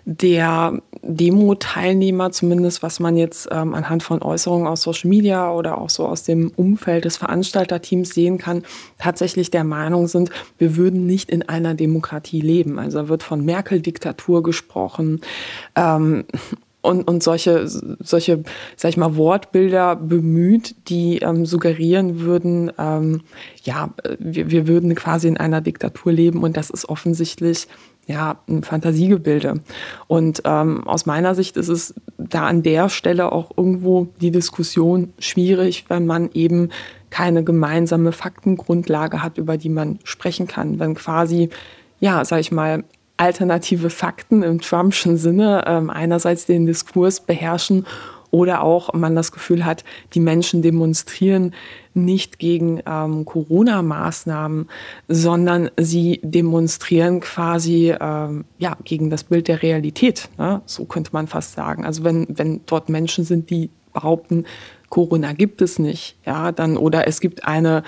der 0.05 0.81
Demo-Teilnehmer, 1.03 2.33
zumindest 2.33 2.83
was 2.83 3.01
man 3.01 3.17
jetzt 3.17 3.49
ähm, 3.51 3.75
anhand 3.75 4.03
von 4.03 4.21
Äußerungen 4.23 4.67
aus 4.67 4.83
Social 4.83 5.09
Media 5.09 5.51
oder 5.53 5.79
auch 5.79 5.89
so 5.89 6.07
aus 6.07 6.23
dem 6.23 6.53
Umfeld 6.57 7.07
des 7.07 7.17
Veranstalterteams 7.17 8.11
sehen 8.11 8.37
kann, 8.37 8.65
tatsächlich 8.99 9.51
der 9.51 9.65
Meinung 9.65 10.07
sind, 10.07 10.31
wir 10.59 10.77
würden 10.77 11.07
nicht 11.07 11.31
in 11.31 11.49
einer 11.49 11.75
Demokratie 11.75 12.41
leben. 12.41 12.79
Also 12.79 13.03
da 13.03 13.09
wird 13.09 13.23
von 13.23 13.45
Merkel-Diktatur 13.45 14.43
gesprochen. 14.43 15.23
Ähm, 15.77 16.25
und, 16.83 17.07
und 17.07 17.23
solche, 17.23 17.67
solche, 17.67 18.43
sag 18.77 18.91
ich 18.91 18.97
mal, 18.97 19.17
Wortbilder 19.17 19.97
bemüht, 19.97 20.75
die 20.89 21.19
ähm, 21.19 21.45
suggerieren 21.45 22.21
würden, 22.21 22.73
ähm, 22.79 23.23
ja, 23.63 23.91
wir, 24.19 24.51
wir 24.51 24.67
würden 24.67 24.95
quasi 24.95 25.29
in 25.29 25.37
einer 25.37 25.61
Diktatur 25.61 26.13
leben 26.13 26.43
und 26.43 26.57
das 26.57 26.71
ist 26.71 26.89
offensichtlich 26.89 27.67
ja, 28.07 28.39
ein 28.49 28.63
Fantasiegebilde. 28.63 29.61
Und 30.09 30.43
ähm, 30.45 30.87
aus 30.87 31.07
meiner 31.07 31.35
Sicht 31.35 31.57
ist 31.57 31.69
es 31.69 31.95
da 32.19 32.47
an 32.47 32.63
der 32.63 32.89
Stelle 32.89 33.31
auch 33.31 33.51
irgendwo 33.57 34.09
die 34.21 34.31
Diskussion 34.31 35.13
schwierig, 35.19 35.85
wenn 35.89 36.07
man 36.07 36.31
eben 36.33 36.71
keine 37.11 37.45
gemeinsame 37.45 38.13
Faktengrundlage 38.13 39.23
hat, 39.23 39.39
über 39.39 39.57
die 39.59 39.69
man 39.69 39.99
sprechen 40.05 40.47
kann. 40.47 40.79
Wenn 40.79 40.95
quasi, 40.95 41.51
ja, 42.01 42.25
sag 42.25 42.41
ich 42.41 42.53
mal, 42.53 42.85
alternative 43.21 43.91
Fakten 43.91 44.43
im 44.43 44.61
Trumpschen 44.61 45.19
Sinne 45.19 45.65
ähm, 45.67 45.91
einerseits 45.91 46.47
den 46.47 46.65
Diskurs 46.67 47.21
beherrschen 47.21 47.87
oder 48.31 48.63
auch 48.63 48.95
man 48.95 49.15
das 49.15 49.33
Gefühl 49.33 49.65
hat, 49.65 49.85
die 50.15 50.21
Menschen 50.21 50.63
demonstrieren 50.63 51.55
nicht 51.93 52.39
gegen 52.39 52.81
ähm, 52.87 53.25
Corona-Maßnahmen, 53.25 54.69
sondern 55.09 55.71
sie 55.77 56.21
demonstrieren 56.23 57.21
quasi 57.21 57.95
ähm, 58.01 58.45
ja, 58.59 58.77
gegen 58.85 59.11
das 59.11 59.25
Bild 59.25 59.49
der 59.49 59.63
Realität. 59.63 60.29
Ne? 60.39 60.63
So 60.65 60.85
könnte 60.85 61.11
man 61.13 61.27
fast 61.27 61.53
sagen. 61.53 61.85
Also 61.85 62.05
wenn, 62.05 62.27
wenn 62.31 62.61
dort 62.67 62.89
Menschen 62.89 63.25
sind, 63.25 63.51
die 63.51 63.71
behaupten, 63.93 64.45
Corona 64.89 65.33
gibt 65.35 65.61
es 65.61 65.79
nicht, 65.79 66.17
ja, 66.25 66.53
dann 66.53 66.77
oder 66.77 67.07
es 67.07 67.21
gibt 67.21 67.47
eine 67.47 67.83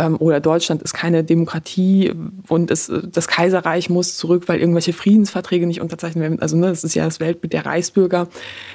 ähm, 0.00 0.16
oder 0.16 0.40
Deutschland 0.40 0.82
ist 0.82 0.94
keine 0.94 1.22
Demokratie 1.22 2.12
und 2.48 2.70
es, 2.70 2.90
das 3.12 3.28
Kaiserreich 3.28 3.90
muss 3.90 4.16
zurück, 4.16 4.44
weil 4.46 4.58
irgendwelche 4.58 4.92
Friedensverträge 4.92 5.66
nicht 5.66 5.80
unterzeichnet 5.80 6.22
werden. 6.22 6.40
Also 6.40 6.56
ne, 6.56 6.68
das 6.68 6.84
ist 6.84 6.94
ja 6.94 7.04
das 7.04 7.20
Weltbild 7.20 7.52
der 7.52 7.66
Reichsbürger. 7.66 8.28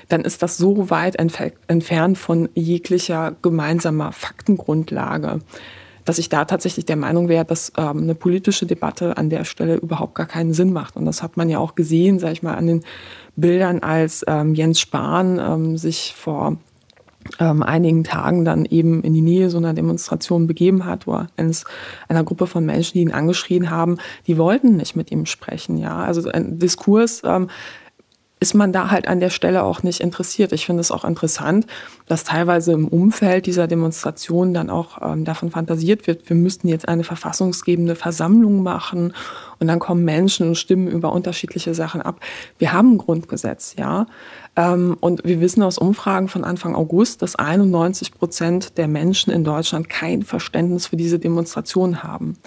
Dann 0.07 0.21
ist 0.21 0.43
das 0.43 0.57
so 0.57 0.89
weit 0.89 1.15
entfernt 1.15 2.17
von 2.17 2.49
jeglicher 2.53 3.35
gemeinsamer 3.41 4.11
Faktengrundlage 4.11 5.41
dass 6.07 6.19
ich 6.19 6.29
da 6.29 6.45
tatsächlich 6.45 6.85
der 6.85 6.97
Meinung 6.97 7.29
wäre, 7.29 7.45
dass 7.45 7.73
ähm, 7.77 8.03
eine 8.03 8.13
politische 8.13 8.67
Debatte 8.67 9.17
an 9.17 9.31
der 9.31 9.43
Stelle 9.43 9.77
überhaupt 9.77 10.13
gar 10.13 10.27
keinen 10.27 10.53
Sinn 10.53 10.71
macht. 10.71 10.95
Und 10.97 11.05
das 11.05 11.23
hat 11.23 11.35
man 11.35 11.49
ja 11.49 11.57
auch 11.57 11.73
gesehen, 11.73 12.19
sage 12.19 12.33
ich 12.33 12.43
mal, 12.43 12.53
an 12.53 12.67
den 12.67 12.83
Bildern, 13.35 13.79
als 13.79 14.23
ähm, 14.27 14.53
Jens 14.53 14.79
Spahn 14.79 15.39
ähm, 15.39 15.77
sich 15.79 16.13
vor 16.15 16.57
ähm, 17.39 17.63
einigen 17.63 18.03
Tagen 18.03 18.45
dann 18.45 18.65
eben 18.65 19.03
in 19.03 19.13
die 19.13 19.21
Nähe 19.21 19.49
so 19.49 19.57
einer 19.57 19.73
Demonstration 19.73 20.47
begeben 20.47 20.85
hat, 20.85 21.07
wo 21.07 21.13
er 21.13 21.27
eines, 21.37 21.65
einer 22.07 22.23
Gruppe 22.23 22.47
von 22.47 22.65
Menschen, 22.65 22.93
die 22.93 23.01
ihn 23.01 23.11
angeschrien 23.11 23.69
haben, 23.69 23.97
die 24.27 24.37
wollten 24.37 24.77
nicht 24.77 24.95
mit 24.95 25.11
ihm 25.11 25.25
sprechen. 25.25 25.77
Ja, 25.77 25.97
also 25.97 26.29
ein 26.29 26.59
Diskurs 26.59 27.21
ähm, 27.25 27.49
ist 28.41 28.53
man 28.53 28.73
da 28.73 28.91
halt 28.91 29.07
an 29.07 29.21
der 29.21 29.29
Stelle 29.29 29.63
auch 29.63 29.81
nicht 29.81 30.01
interessiert. 30.01 30.51
Ich 30.51 30.65
finde 30.65 30.81
es 30.81 30.91
auch 30.91 31.05
interessant, 31.05 31.65
dass 32.05 32.25
teilweise 32.25 32.73
im 32.73 32.87
Umfeld 32.87 33.45
dieser 33.45 33.65
Demonstration 33.65 34.53
dann 34.53 34.69
auch 34.69 35.01
ähm, 35.01 35.23
davon 35.23 35.51
fantasiert 35.51 36.05
wird, 36.05 36.29
wir 36.29 36.35
müssten 36.35 36.67
jetzt 36.67 36.87
eine 36.87 37.05
verfassungsgebende 37.05 37.95
Versammlung 37.95 38.61
machen 38.61 39.13
und 39.59 39.67
dann 39.67 39.79
kommen 39.79 40.03
Menschen 40.03 40.49
und 40.49 40.55
stimmen 40.55 40.87
über 40.87 41.13
unterschiedliche 41.13 41.73
Sachen 41.73 42.01
ab. 42.01 42.19
Wir 42.57 42.73
haben 42.73 42.93
ein 42.93 42.97
Grundgesetz, 42.97 43.75
ja. 43.79 44.05
Ähm, 44.57 44.97
und 44.99 45.23
wir 45.23 45.39
wissen 45.39 45.63
aus 45.63 45.77
Umfragen 45.77 46.27
von 46.27 46.43
Anfang 46.43 46.75
August, 46.75 47.21
dass 47.21 47.37
91 47.37 48.13
Prozent 48.13 48.77
der 48.77 48.89
Menschen 48.89 49.31
in 49.31 49.45
Deutschland 49.45 49.89
kein 49.89 50.23
Verständnis 50.23 50.87
für 50.87 50.97
diese 50.97 51.19
Demonstration 51.19 52.03
haben. 52.03 52.37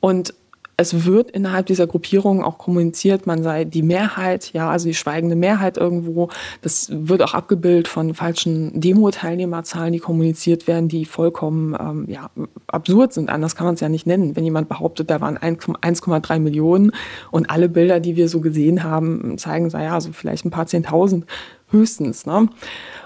Und 0.00 0.34
es 0.76 1.04
wird 1.04 1.30
innerhalb 1.30 1.66
dieser 1.66 1.86
Gruppierung 1.86 2.42
auch 2.42 2.58
kommuniziert, 2.58 3.26
man 3.26 3.42
sei 3.42 3.64
die 3.64 3.82
Mehrheit, 3.82 4.52
ja, 4.52 4.70
also 4.70 4.86
die 4.88 4.94
schweigende 4.94 5.36
Mehrheit 5.36 5.76
irgendwo. 5.76 6.28
Das 6.62 6.88
wird 6.90 7.22
auch 7.22 7.34
abgebildet 7.34 7.88
von 7.88 8.14
falschen 8.14 8.80
Demo-Teilnehmerzahlen, 8.80 9.92
die 9.92 9.98
kommuniziert 9.98 10.66
werden, 10.66 10.88
die 10.88 11.04
vollkommen 11.04 11.76
ähm, 11.78 12.06
ja, 12.08 12.30
absurd 12.68 13.12
sind. 13.12 13.28
Anders 13.28 13.54
kann 13.54 13.66
man 13.66 13.74
es 13.74 13.80
ja 13.80 13.88
nicht 13.88 14.06
nennen. 14.06 14.34
Wenn 14.34 14.44
jemand 14.44 14.68
behauptet, 14.68 15.10
da 15.10 15.20
waren 15.20 15.36
1,3 15.36 16.38
Millionen 16.38 16.92
und 17.30 17.50
alle 17.50 17.68
Bilder, 17.68 18.00
die 18.00 18.16
wir 18.16 18.28
so 18.28 18.40
gesehen 18.40 18.82
haben, 18.82 19.36
zeigen, 19.38 19.68
ja, 19.70 20.00
so 20.00 20.12
vielleicht 20.12 20.44
ein 20.44 20.50
paar 20.50 20.66
Zehntausend 20.66 21.26
höchstens. 21.70 22.26
Ne? 22.26 22.48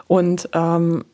Und 0.07 0.49
ähm, 0.53 1.05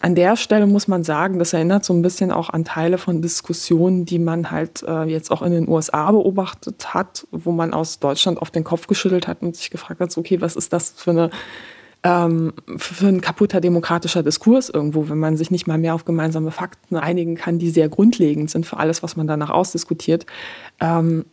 an 0.00 0.14
der 0.14 0.36
Stelle 0.36 0.66
muss 0.66 0.88
man 0.88 1.04
sagen, 1.04 1.38
das 1.38 1.52
erinnert 1.52 1.84
so 1.84 1.92
ein 1.92 2.00
bisschen 2.00 2.32
auch 2.32 2.48
an 2.48 2.64
Teile 2.64 2.96
von 2.96 3.20
Diskussionen, 3.20 4.06
die 4.06 4.18
man 4.18 4.50
halt 4.50 4.82
äh, 4.82 5.04
jetzt 5.04 5.30
auch 5.30 5.42
in 5.42 5.52
den 5.52 5.68
USA 5.68 6.10
beobachtet 6.10 6.94
hat, 6.94 7.26
wo 7.30 7.52
man 7.52 7.74
aus 7.74 7.98
Deutschland 7.98 8.40
auf 8.40 8.50
den 8.50 8.64
Kopf 8.64 8.86
geschüttelt 8.86 9.28
hat 9.28 9.42
und 9.42 9.56
sich 9.56 9.70
gefragt 9.70 10.00
hat, 10.00 10.16
okay, 10.16 10.40
was 10.40 10.56
ist 10.56 10.72
das 10.72 10.94
für 10.96 11.10
eine 11.10 11.30
ähm, 12.02 12.54
für 12.78 13.08
ein 13.08 13.20
kaputter 13.20 13.60
demokratischer 13.60 14.22
Diskurs 14.22 14.70
irgendwo, 14.70 15.10
wenn 15.10 15.18
man 15.18 15.36
sich 15.36 15.50
nicht 15.50 15.66
mal 15.66 15.76
mehr 15.76 15.94
auf 15.94 16.06
gemeinsame 16.06 16.50
Fakten 16.50 16.96
einigen 16.96 17.34
kann, 17.34 17.58
die 17.58 17.68
sehr 17.68 17.90
grundlegend 17.90 18.50
sind 18.50 18.64
für 18.64 18.78
alles, 18.78 19.02
was 19.02 19.16
man 19.16 19.26
danach 19.26 19.50
ausdiskutiert. 19.50 20.24
Ähm, 20.80 21.26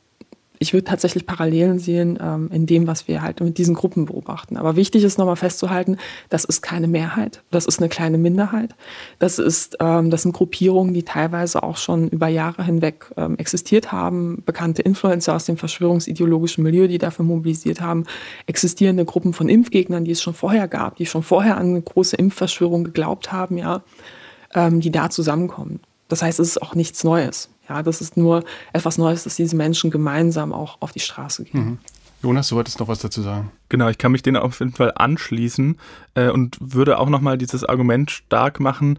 ich 0.59 0.73
würde 0.73 0.85
tatsächlich 0.85 1.25
Parallelen 1.25 1.79
sehen 1.79 2.17
ähm, 2.21 2.49
in 2.51 2.65
dem, 2.65 2.87
was 2.87 3.07
wir 3.07 3.21
halt 3.21 3.41
mit 3.41 3.57
diesen 3.57 3.75
Gruppen 3.75 4.05
beobachten. 4.05 4.57
Aber 4.57 4.75
wichtig 4.75 5.03
ist 5.03 5.17
nochmal 5.17 5.35
festzuhalten, 5.35 5.97
das 6.29 6.45
ist 6.45 6.61
keine 6.61 6.87
Mehrheit, 6.87 7.43
das 7.51 7.65
ist 7.65 7.79
eine 7.79 7.89
kleine 7.89 8.17
Minderheit. 8.17 8.75
Das, 9.19 9.39
ist, 9.39 9.77
ähm, 9.79 10.09
das 10.09 10.23
sind 10.23 10.33
Gruppierungen, 10.33 10.93
die 10.93 11.03
teilweise 11.03 11.63
auch 11.63 11.77
schon 11.77 12.09
über 12.09 12.27
Jahre 12.27 12.63
hinweg 12.63 13.11
ähm, 13.17 13.37
existiert 13.37 13.91
haben. 13.91 14.43
Bekannte 14.45 14.81
Influencer 14.81 15.35
aus 15.35 15.45
dem 15.45 15.57
verschwörungsideologischen 15.57 16.63
Milieu, 16.63 16.87
die 16.87 16.97
dafür 16.97 17.25
mobilisiert 17.25 17.81
haben. 17.81 18.05
Existierende 18.47 19.05
Gruppen 19.05 19.33
von 19.33 19.49
Impfgegnern, 19.49 20.05
die 20.05 20.11
es 20.11 20.21
schon 20.21 20.33
vorher 20.33 20.67
gab, 20.67 20.95
die 20.97 21.05
schon 21.05 21.23
vorher 21.23 21.57
an 21.57 21.67
eine 21.67 21.81
große 21.81 22.15
Impfverschwörung 22.15 22.83
geglaubt 22.83 23.31
haben, 23.31 23.57
ja, 23.57 23.83
ähm, 24.55 24.79
die 24.79 24.91
da 24.91 25.09
zusammenkommen. 25.09 25.79
Das 26.07 26.21
heißt, 26.21 26.39
es 26.39 26.49
ist 26.49 26.61
auch 26.61 26.73
nichts 26.73 27.03
Neues. 27.03 27.49
Ja, 27.69 27.83
das 27.83 28.01
ist 28.01 28.17
nur 28.17 28.43
etwas 28.73 28.97
Neues, 28.97 29.23
dass 29.23 29.35
diese 29.35 29.55
Menschen 29.55 29.91
gemeinsam 29.91 30.53
auch 30.53 30.77
auf 30.79 30.91
die 30.91 30.99
Straße 30.99 31.43
gehen. 31.45 31.65
Mhm. 31.65 31.77
Jonas, 32.23 32.49
du 32.49 32.55
wolltest 32.55 32.79
noch 32.79 32.87
was 32.87 32.99
dazu 32.99 33.21
sagen. 33.21 33.51
Genau, 33.69 33.89
ich 33.89 33.97
kann 33.97 34.11
mich 34.11 34.23
denen 34.23 34.37
auf 34.37 34.59
jeden 34.59 34.73
Fall 34.73 34.91
anschließen 34.95 35.77
äh, 36.15 36.29
und 36.29 36.57
würde 36.59 36.97
auch 36.97 37.09
nochmal 37.09 37.37
dieses 37.37 37.63
Argument 37.63 38.09
stark 38.09 38.59
machen, 38.59 38.97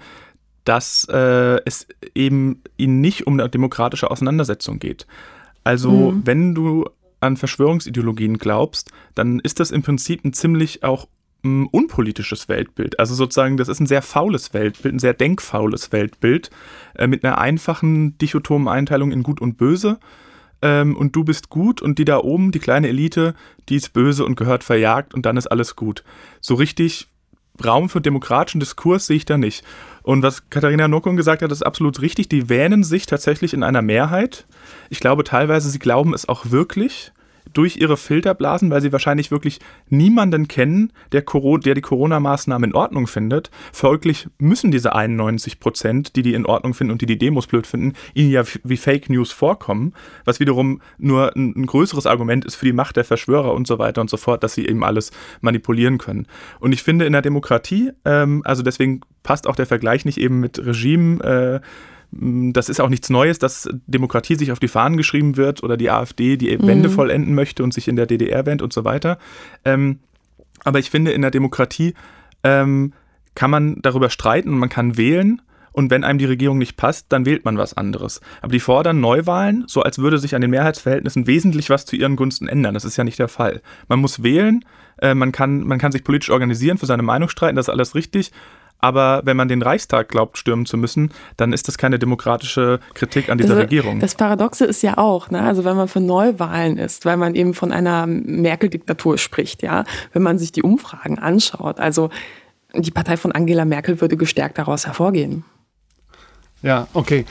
dass 0.64 1.06
äh, 1.10 1.60
es 1.64 1.86
eben 2.14 2.62
ihnen 2.76 3.00
nicht 3.00 3.26
um 3.26 3.34
eine 3.34 3.48
demokratische 3.48 4.10
Auseinandersetzung 4.10 4.78
geht. 4.78 5.06
Also, 5.64 6.12
mhm. 6.12 6.26
wenn 6.26 6.54
du 6.54 6.84
an 7.20 7.36
Verschwörungsideologien 7.36 8.38
glaubst, 8.38 8.92
dann 9.14 9.40
ist 9.40 9.60
das 9.60 9.70
im 9.70 9.82
Prinzip 9.82 10.24
ein 10.24 10.32
ziemlich 10.32 10.84
auch 10.84 11.08
unpolitisches 11.42 12.48
Weltbild. 12.48 12.98
Also 12.98 13.14
sozusagen, 13.14 13.56
das 13.56 13.68
ist 13.68 13.80
ein 13.80 13.86
sehr 13.86 14.02
faules 14.02 14.54
Weltbild, 14.54 14.94
ein 14.94 14.98
sehr 14.98 15.14
denkfaules 15.14 15.92
Weltbild 15.92 16.50
äh, 16.94 17.06
mit 17.06 17.24
einer 17.24 17.38
einfachen 17.38 18.18
dichotomen 18.18 18.68
Einteilung 18.68 19.12
in 19.12 19.22
Gut 19.22 19.40
und 19.40 19.56
Böse. 19.56 19.98
Ähm, 20.60 20.96
und 20.96 21.14
du 21.14 21.24
bist 21.24 21.48
gut 21.48 21.80
und 21.80 21.98
die 21.98 22.04
da 22.04 22.18
oben, 22.18 22.50
die 22.50 22.58
kleine 22.58 22.88
Elite, 22.88 23.34
die 23.68 23.76
ist 23.76 23.92
böse 23.92 24.24
und 24.24 24.36
gehört 24.36 24.64
verjagt 24.64 25.14
und 25.14 25.24
dann 25.26 25.36
ist 25.36 25.46
alles 25.46 25.76
gut. 25.76 26.02
So 26.40 26.54
richtig 26.54 27.08
Raum 27.64 27.88
für 27.88 28.00
demokratischen 28.00 28.60
Diskurs 28.60 29.06
sehe 29.06 29.16
ich 29.16 29.24
da 29.24 29.36
nicht. 29.38 29.64
Und 30.02 30.22
was 30.22 30.48
Katharina 30.50 30.88
Nokon 30.88 31.16
gesagt 31.16 31.42
hat, 31.42 31.52
ist 31.52 31.64
absolut 31.66 32.00
richtig. 32.00 32.28
Die 32.28 32.48
wähnen 32.48 32.84
sich 32.84 33.06
tatsächlich 33.06 33.52
in 33.52 33.62
einer 33.62 33.82
Mehrheit. 33.82 34.46
Ich 34.90 35.00
glaube 35.00 35.24
teilweise, 35.24 35.70
sie 35.70 35.78
glauben 35.78 36.14
es 36.14 36.28
auch 36.28 36.50
wirklich 36.50 37.12
durch 37.52 37.76
ihre 37.76 37.96
Filterblasen, 37.96 38.70
weil 38.70 38.80
sie 38.80 38.92
wahrscheinlich 38.92 39.30
wirklich 39.30 39.60
niemanden 39.88 40.48
kennen, 40.48 40.92
der, 41.12 41.22
der 41.22 41.74
die 41.74 41.80
Corona-Maßnahmen 41.80 42.70
in 42.70 42.76
Ordnung 42.76 43.06
findet. 43.06 43.50
Folglich 43.72 44.28
müssen 44.38 44.70
diese 44.70 44.94
91 44.94 45.60
Prozent, 45.60 46.16
die 46.16 46.22
die 46.22 46.34
in 46.34 46.46
Ordnung 46.46 46.74
finden 46.74 46.92
und 46.92 47.02
die 47.02 47.06
die 47.06 47.18
Demos 47.18 47.46
blöd 47.46 47.66
finden, 47.66 47.94
ihnen 48.14 48.30
ja 48.30 48.42
wie 48.64 48.76
Fake 48.76 49.10
News 49.10 49.32
vorkommen, 49.32 49.94
was 50.24 50.40
wiederum 50.40 50.80
nur 50.98 51.34
ein, 51.36 51.54
ein 51.56 51.66
größeres 51.66 52.06
Argument 52.06 52.44
ist 52.44 52.56
für 52.56 52.66
die 52.66 52.72
Macht 52.72 52.96
der 52.96 53.04
Verschwörer 53.04 53.52
und 53.54 53.66
so 53.66 53.78
weiter 53.78 54.00
und 54.00 54.10
so 54.10 54.16
fort, 54.16 54.42
dass 54.42 54.54
sie 54.54 54.66
eben 54.66 54.84
alles 54.84 55.10
manipulieren 55.40 55.98
können. 55.98 56.26
Und 56.60 56.72
ich 56.72 56.82
finde 56.82 57.06
in 57.06 57.12
der 57.12 57.22
Demokratie, 57.22 57.90
ähm, 58.04 58.42
also 58.44 58.62
deswegen 58.62 59.00
passt 59.22 59.46
auch 59.46 59.56
der 59.56 59.66
Vergleich 59.66 60.04
nicht 60.04 60.18
eben 60.18 60.40
mit 60.40 60.58
Regime, 60.64 61.22
äh, 61.22 61.60
das 62.10 62.68
ist 62.68 62.80
auch 62.80 62.88
nichts 62.88 63.10
Neues, 63.10 63.38
dass 63.38 63.68
Demokratie 63.86 64.34
sich 64.34 64.50
auf 64.50 64.58
die 64.58 64.68
Fahnen 64.68 64.96
geschrieben 64.96 65.36
wird 65.36 65.62
oder 65.62 65.76
die 65.76 65.90
AfD 65.90 66.36
die 66.36 66.56
mhm. 66.56 66.66
Wende 66.66 66.90
vollenden 66.90 67.34
möchte 67.34 67.62
und 67.62 67.74
sich 67.74 67.88
in 67.88 67.96
der 67.96 68.06
DDR 68.06 68.46
wendet 68.46 68.62
und 68.62 68.72
so 68.72 68.84
weiter. 68.84 69.18
Ähm, 69.64 69.98
aber 70.64 70.78
ich 70.78 70.90
finde, 70.90 71.12
in 71.12 71.22
der 71.22 71.30
Demokratie 71.30 71.94
ähm, 72.42 72.92
kann 73.34 73.50
man 73.50 73.80
darüber 73.82 74.10
streiten 74.10 74.50
und 74.50 74.58
man 74.58 74.68
kann 74.68 74.96
wählen. 74.96 75.42
Und 75.70 75.90
wenn 75.90 76.02
einem 76.02 76.18
die 76.18 76.24
Regierung 76.24 76.58
nicht 76.58 76.76
passt, 76.76 77.06
dann 77.10 77.24
wählt 77.24 77.44
man 77.44 77.56
was 77.56 77.74
anderes. 77.74 78.20
Aber 78.40 78.50
die 78.50 78.58
fordern 78.58 79.00
Neuwahlen, 79.00 79.64
so 79.68 79.82
als 79.82 79.98
würde 79.98 80.18
sich 80.18 80.34
an 80.34 80.40
den 80.40 80.50
Mehrheitsverhältnissen 80.50 81.28
wesentlich 81.28 81.70
was 81.70 81.86
zu 81.86 81.94
ihren 81.94 82.16
Gunsten 82.16 82.48
ändern. 82.48 82.74
Das 82.74 82.84
ist 82.84 82.96
ja 82.96 83.04
nicht 83.04 83.18
der 83.20 83.28
Fall. 83.28 83.62
Man 83.86 84.00
muss 84.00 84.24
wählen, 84.24 84.64
äh, 85.00 85.14
man, 85.14 85.30
kann, 85.30 85.60
man 85.60 85.78
kann 85.78 85.92
sich 85.92 86.02
politisch 86.02 86.30
organisieren, 86.30 86.78
für 86.78 86.86
seine 86.86 87.04
Meinung 87.04 87.28
streiten, 87.28 87.54
das 87.54 87.66
ist 87.66 87.72
alles 87.72 87.94
richtig. 87.94 88.32
Aber 88.80 89.22
wenn 89.24 89.36
man 89.36 89.48
den 89.48 89.62
Reichstag 89.62 90.08
glaubt, 90.08 90.38
stürmen 90.38 90.64
zu 90.64 90.76
müssen, 90.76 91.10
dann 91.36 91.52
ist 91.52 91.66
das 91.66 91.78
keine 91.78 91.98
demokratische 91.98 92.78
Kritik 92.94 93.28
an 93.28 93.38
dieser 93.38 93.50
also, 93.50 93.62
Regierung. 93.62 93.98
Das 94.00 94.14
Paradoxe 94.14 94.64
ist 94.64 94.82
ja 94.82 94.98
auch, 94.98 95.30
ne? 95.30 95.42
also 95.42 95.64
wenn 95.64 95.76
man 95.76 95.88
für 95.88 96.00
Neuwahlen 96.00 96.78
ist, 96.78 97.04
weil 97.04 97.16
man 97.16 97.34
eben 97.34 97.54
von 97.54 97.72
einer 97.72 98.06
Merkel-Diktatur 98.06 99.18
spricht, 99.18 99.62
ja, 99.62 99.84
wenn 100.12 100.22
man 100.22 100.38
sich 100.38 100.52
die 100.52 100.62
Umfragen 100.62 101.18
anschaut, 101.18 101.80
also 101.80 102.10
die 102.74 102.90
Partei 102.90 103.16
von 103.16 103.32
Angela 103.32 103.64
Merkel 103.64 104.00
würde 104.00 104.16
gestärkt 104.16 104.58
daraus 104.58 104.86
hervorgehen. 104.86 105.44
Ja, 106.62 106.88
okay. 106.92 107.24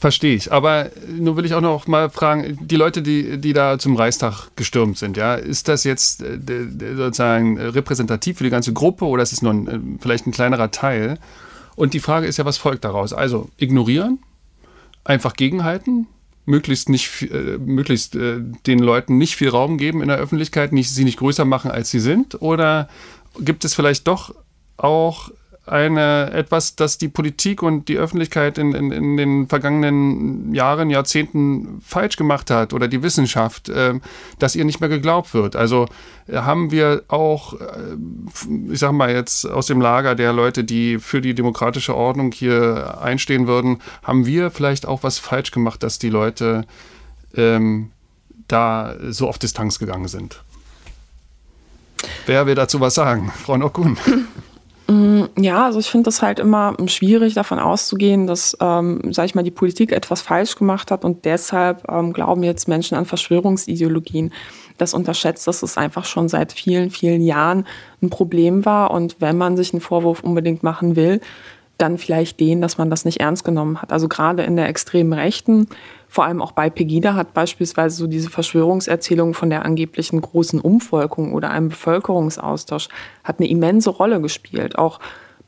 Verstehe 0.00 0.34
ich. 0.34 0.50
Aber 0.50 0.90
nun 1.06 1.36
will 1.36 1.44
ich 1.44 1.52
auch 1.52 1.60
noch 1.60 1.86
mal 1.86 2.08
fragen, 2.08 2.58
die 2.62 2.76
Leute, 2.76 3.02
die, 3.02 3.36
die 3.36 3.52
da 3.52 3.78
zum 3.78 3.96
Reichstag 3.96 4.48
gestürmt 4.56 4.96
sind, 4.96 5.18
ja, 5.18 5.34
ist 5.34 5.68
das 5.68 5.84
jetzt 5.84 6.22
äh, 6.22 6.38
sozusagen 6.96 7.60
repräsentativ 7.60 8.38
für 8.38 8.44
die 8.44 8.50
ganze 8.50 8.72
Gruppe 8.72 9.04
oder 9.04 9.22
ist 9.22 9.34
es 9.34 9.42
nur 9.42 9.52
ein, 9.52 9.68
äh, 9.68 9.78
vielleicht 10.00 10.26
ein 10.26 10.32
kleinerer 10.32 10.70
Teil? 10.70 11.18
Und 11.76 11.92
die 11.92 12.00
Frage 12.00 12.26
ist 12.26 12.38
ja, 12.38 12.46
was 12.46 12.56
folgt 12.56 12.86
daraus? 12.86 13.12
Also 13.12 13.50
ignorieren, 13.58 14.20
einfach 15.04 15.34
gegenhalten, 15.34 16.06
möglichst 16.46 16.88
nicht, 16.88 17.30
äh, 17.30 17.58
möglichst 17.58 18.16
äh, 18.16 18.38
den 18.66 18.78
Leuten 18.78 19.18
nicht 19.18 19.36
viel 19.36 19.50
Raum 19.50 19.76
geben 19.76 20.00
in 20.00 20.08
der 20.08 20.16
Öffentlichkeit, 20.16 20.72
nicht, 20.72 20.88
sie 20.88 21.04
nicht 21.04 21.18
größer 21.18 21.44
machen, 21.44 21.70
als 21.70 21.90
sie 21.90 22.00
sind? 22.00 22.40
Oder 22.40 22.88
gibt 23.38 23.66
es 23.66 23.74
vielleicht 23.74 24.08
doch 24.08 24.34
auch 24.78 25.30
eine 25.70 26.32
etwas, 26.32 26.76
das 26.76 26.98
die 26.98 27.08
Politik 27.08 27.62
und 27.62 27.88
die 27.88 27.96
Öffentlichkeit 27.96 28.58
in, 28.58 28.74
in, 28.74 28.90
in 28.90 29.16
den 29.16 29.48
vergangenen 29.48 30.54
Jahren, 30.54 30.90
Jahrzehnten 30.90 31.80
falsch 31.84 32.16
gemacht 32.16 32.50
hat 32.50 32.72
oder 32.72 32.88
die 32.88 33.02
Wissenschaft, 33.02 33.68
äh, 33.68 33.94
dass 34.38 34.56
ihr 34.56 34.64
nicht 34.64 34.80
mehr 34.80 34.88
geglaubt 34.88 35.32
wird. 35.32 35.54
Also 35.56 35.86
äh, 36.26 36.38
haben 36.38 36.70
wir 36.70 37.04
auch, 37.08 37.54
äh, 37.54 37.96
ich 38.70 38.80
sag 38.80 38.92
mal 38.92 39.10
jetzt 39.10 39.44
aus 39.44 39.66
dem 39.66 39.80
Lager 39.80 40.14
der 40.14 40.32
Leute, 40.32 40.64
die 40.64 40.98
für 40.98 41.20
die 41.20 41.34
demokratische 41.34 41.94
Ordnung 41.94 42.32
hier 42.32 42.98
einstehen 43.00 43.46
würden, 43.46 43.78
haben 44.02 44.26
wir 44.26 44.50
vielleicht 44.50 44.86
auch 44.86 45.02
was 45.02 45.18
falsch 45.18 45.52
gemacht, 45.52 45.82
dass 45.82 45.98
die 45.98 46.10
Leute 46.10 46.64
ähm, 47.36 47.90
da 48.48 48.96
so 49.08 49.28
auf 49.28 49.38
Distanz 49.38 49.78
gegangen 49.78 50.08
sind. 50.08 50.42
Wer 52.26 52.46
will 52.46 52.54
dazu 52.54 52.80
was 52.80 52.94
sagen? 52.94 53.32
Frau 53.36 53.56
Nokun. 53.56 53.96
Ja, 55.42 55.64
also 55.64 55.78
ich 55.78 55.90
finde 55.90 56.04
das 56.04 56.20
halt 56.20 56.38
immer 56.38 56.76
schwierig, 56.86 57.32
davon 57.32 57.58
auszugehen, 57.58 58.26
dass, 58.26 58.54
ähm, 58.60 59.00
sag 59.10 59.24
ich 59.24 59.34
mal, 59.34 59.42
die 59.42 59.50
Politik 59.50 59.90
etwas 59.90 60.20
falsch 60.20 60.54
gemacht 60.56 60.90
hat 60.90 61.02
und 61.02 61.24
deshalb 61.24 61.88
ähm, 61.90 62.12
glauben 62.12 62.42
jetzt 62.42 62.68
Menschen 62.68 62.96
an 62.98 63.06
Verschwörungsideologien. 63.06 64.34
Das 64.76 64.92
unterschätzt, 64.92 65.46
dass 65.46 65.62
es 65.62 65.78
einfach 65.78 66.04
schon 66.04 66.28
seit 66.28 66.52
vielen, 66.52 66.90
vielen 66.90 67.22
Jahren 67.22 67.66
ein 68.02 68.10
Problem 68.10 68.66
war 68.66 68.90
und 68.90 69.16
wenn 69.20 69.38
man 69.38 69.56
sich 69.56 69.72
einen 69.72 69.80
Vorwurf 69.80 70.22
unbedingt 70.22 70.62
machen 70.62 70.94
will, 70.94 71.22
dann 71.78 71.96
vielleicht 71.96 72.38
den, 72.40 72.60
dass 72.60 72.76
man 72.76 72.90
das 72.90 73.06
nicht 73.06 73.20
ernst 73.20 73.42
genommen 73.42 73.80
hat. 73.80 73.92
Also 73.92 74.08
gerade 74.08 74.42
in 74.42 74.56
der 74.56 74.68
extremen 74.68 75.14
Rechten, 75.14 75.68
vor 76.08 76.24
allem 76.24 76.42
auch 76.42 76.52
bei 76.52 76.68
Pegida 76.68 77.14
hat 77.14 77.32
beispielsweise 77.32 77.96
so 77.96 78.06
diese 78.06 78.28
Verschwörungserzählung 78.28 79.32
von 79.32 79.48
der 79.48 79.64
angeblichen 79.64 80.20
großen 80.20 80.60
Umvolkung 80.60 81.32
oder 81.32 81.50
einem 81.50 81.70
Bevölkerungsaustausch 81.70 82.88
hat 83.24 83.38
eine 83.38 83.48
immense 83.48 83.88
Rolle 83.88 84.20
gespielt. 84.20 84.76
Auch 84.76 85.00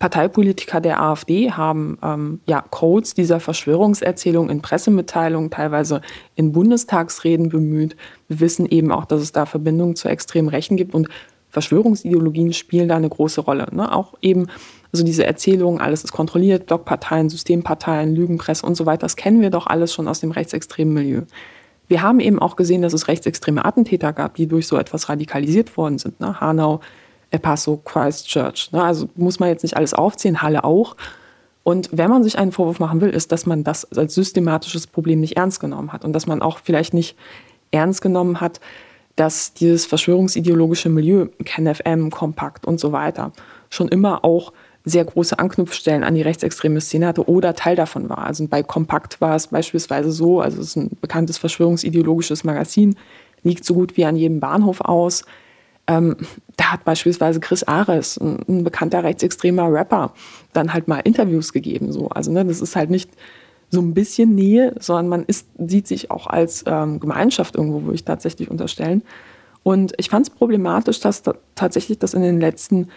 Parteipolitiker 0.02 0.80
der 0.80 1.00
AfD 1.00 1.52
haben 1.52 1.96
ähm, 2.02 2.40
ja, 2.44 2.64
Codes 2.70 3.14
dieser 3.14 3.38
Verschwörungserzählung 3.38 4.50
in 4.50 4.60
Pressemitteilungen, 4.60 5.48
teilweise 5.48 6.00
in 6.34 6.50
Bundestagsreden 6.50 7.50
bemüht. 7.50 7.94
Wir 8.26 8.40
wissen 8.40 8.66
eben 8.66 8.90
auch, 8.90 9.04
dass 9.04 9.20
es 9.20 9.30
da 9.30 9.46
Verbindungen 9.46 9.94
zu 9.94 10.08
extremen 10.08 10.48
Rechten 10.48 10.76
gibt 10.76 10.92
und 10.92 11.06
Verschwörungsideologien 11.50 12.52
spielen 12.52 12.88
da 12.88 12.96
eine 12.96 13.10
große 13.10 13.42
Rolle. 13.42 13.68
Ne? 13.70 13.94
Auch 13.94 14.14
eben 14.22 14.48
also 14.92 15.04
diese 15.04 15.24
Erzählung, 15.24 15.80
alles 15.80 16.02
ist 16.02 16.10
kontrolliert, 16.10 16.66
Blockparteien, 16.66 17.30
Systemparteien, 17.30 18.12
Lügenpresse 18.12 18.66
und 18.66 18.74
so 18.74 18.86
weiter, 18.86 19.02
das 19.02 19.14
kennen 19.14 19.40
wir 19.40 19.50
doch 19.50 19.68
alles 19.68 19.94
schon 19.94 20.08
aus 20.08 20.18
dem 20.18 20.32
rechtsextremen 20.32 20.94
Milieu. 20.94 21.22
Wir 21.86 22.02
haben 22.02 22.18
eben 22.18 22.40
auch 22.40 22.56
gesehen, 22.56 22.82
dass 22.82 22.92
es 22.92 23.06
rechtsextreme 23.06 23.64
Attentäter 23.64 24.12
gab, 24.12 24.34
die 24.34 24.48
durch 24.48 24.66
so 24.66 24.76
etwas 24.78 25.08
radikalisiert 25.08 25.76
worden 25.76 25.98
sind. 25.98 26.18
Ne? 26.18 26.40
Hanau, 26.40 26.80
El 27.32 27.40
Paso, 27.40 27.78
Christchurch. 27.78 28.70
Ne? 28.72 28.82
Also 28.82 29.08
muss 29.16 29.40
man 29.40 29.48
jetzt 29.48 29.62
nicht 29.62 29.76
alles 29.76 29.94
aufzählen, 29.94 30.42
Halle 30.42 30.64
auch. 30.64 30.96
Und 31.64 31.88
wenn 31.92 32.10
man 32.10 32.24
sich 32.24 32.38
einen 32.38 32.52
Vorwurf 32.52 32.78
machen 32.78 33.00
will, 33.00 33.10
ist, 33.10 33.32
dass 33.32 33.46
man 33.46 33.64
das 33.64 33.90
als 33.96 34.14
systematisches 34.14 34.86
Problem 34.86 35.20
nicht 35.20 35.36
ernst 35.36 35.60
genommen 35.60 35.92
hat 35.92 36.04
und 36.04 36.12
dass 36.12 36.26
man 36.26 36.42
auch 36.42 36.58
vielleicht 36.62 36.92
nicht 36.92 37.16
ernst 37.70 38.02
genommen 38.02 38.40
hat, 38.40 38.60
dass 39.16 39.54
dieses 39.54 39.86
verschwörungsideologische 39.86 40.88
Milieu, 40.88 41.28
KenFM, 41.44 42.10
Kompakt 42.10 42.66
und 42.66 42.80
so 42.80 42.92
weiter, 42.92 43.32
schon 43.70 43.88
immer 43.88 44.24
auch 44.24 44.52
sehr 44.84 45.04
große 45.04 45.38
Anknüpfstellen 45.38 46.02
an 46.02 46.14
die 46.14 46.22
rechtsextreme 46.22 46.80
Szene 46.80 47.06
hatte 47.06 47.28
oder 47.28 47.54
Teil 47.54 47.76
davon 47.76 48.08
war. 48.08 48.26
Also 48.26 48.46
bei 48.48 48.62
Kompakt 48.62 49.20
war 49.20 49.36
es 49.36 49.46
beispielsweise 49.46 50.10
so, 50.10 50.40
also 50.40 50.60
es 50.60 50.68
ist 50.68 50.76
ein 50.76 50.90
bekanntes 51.00 51.38
verschwörungsideologisches 51.38 52.42
Magazin, 52.44 52.96
liegt 53.42 53.64
so 53.64 53.74
gut 53.74 53.96
wie 53.96 54.04
an 54.04 54.16
jedem 54.16 54.40
Bahnhof 54.40 54.80
aus. 54.80 55.24
Ähm, 55.86 56.16
da 56.56 56.72
hat 56.72 56.84
beispielsweise 56.84 57.40
Chris 57.40 57.64
Ares, 57.64 58.16
ein, 58.18 58.38
ein, 58.48 58.64
bekannter 58.64 59.02
rechtsextremer 59.02 59.72
Rapper, 59.72 60.12
dann 60.52 60.72
halt 60.72 60.86
mal 60.88 61.00
Interviews 61.00 61.52
gegeben. 61.52 61.92
So. 61.92 62.08
Also 62.08 62.30
ne, 62.30 62.44
das 62.44 62.60
ist 62.60 62.76
halt 62.76 62.90
nicht 62.90 63.10
so 63.70 63.80
ein 63.80 63.94
bisschen 63.94 64.34
Nähe, 64.34 64.74
sondern 64.78 65.08
man 65.08 65.24
ist, 65.24 65.48
sieht 65.58 65.88
sich 65.88 66.10
auch 66.10 66.26
als 66.26 66.64
ähm, 66.66 67.00
Gemeinschaft 67.00 67.56
irgendwo, 67.56 67.82
würde 67.82 67.94
ich 67.94 68.04
tatsächlich 68.04 68.50
unterstellen. 68.50 69.02
Und 69.62 69.92
ich 69.96 70.10
fand 70.10 70.28
es 70.28 70.34
problematisch, 70.34 71.00
dass 71.00 71.22
da 71.22 71.34
tatsächlich 71.54 71.98
das 71.98 72.14
in 72.14 72.22
den 72.22 72.40
letzten 72.40 72.88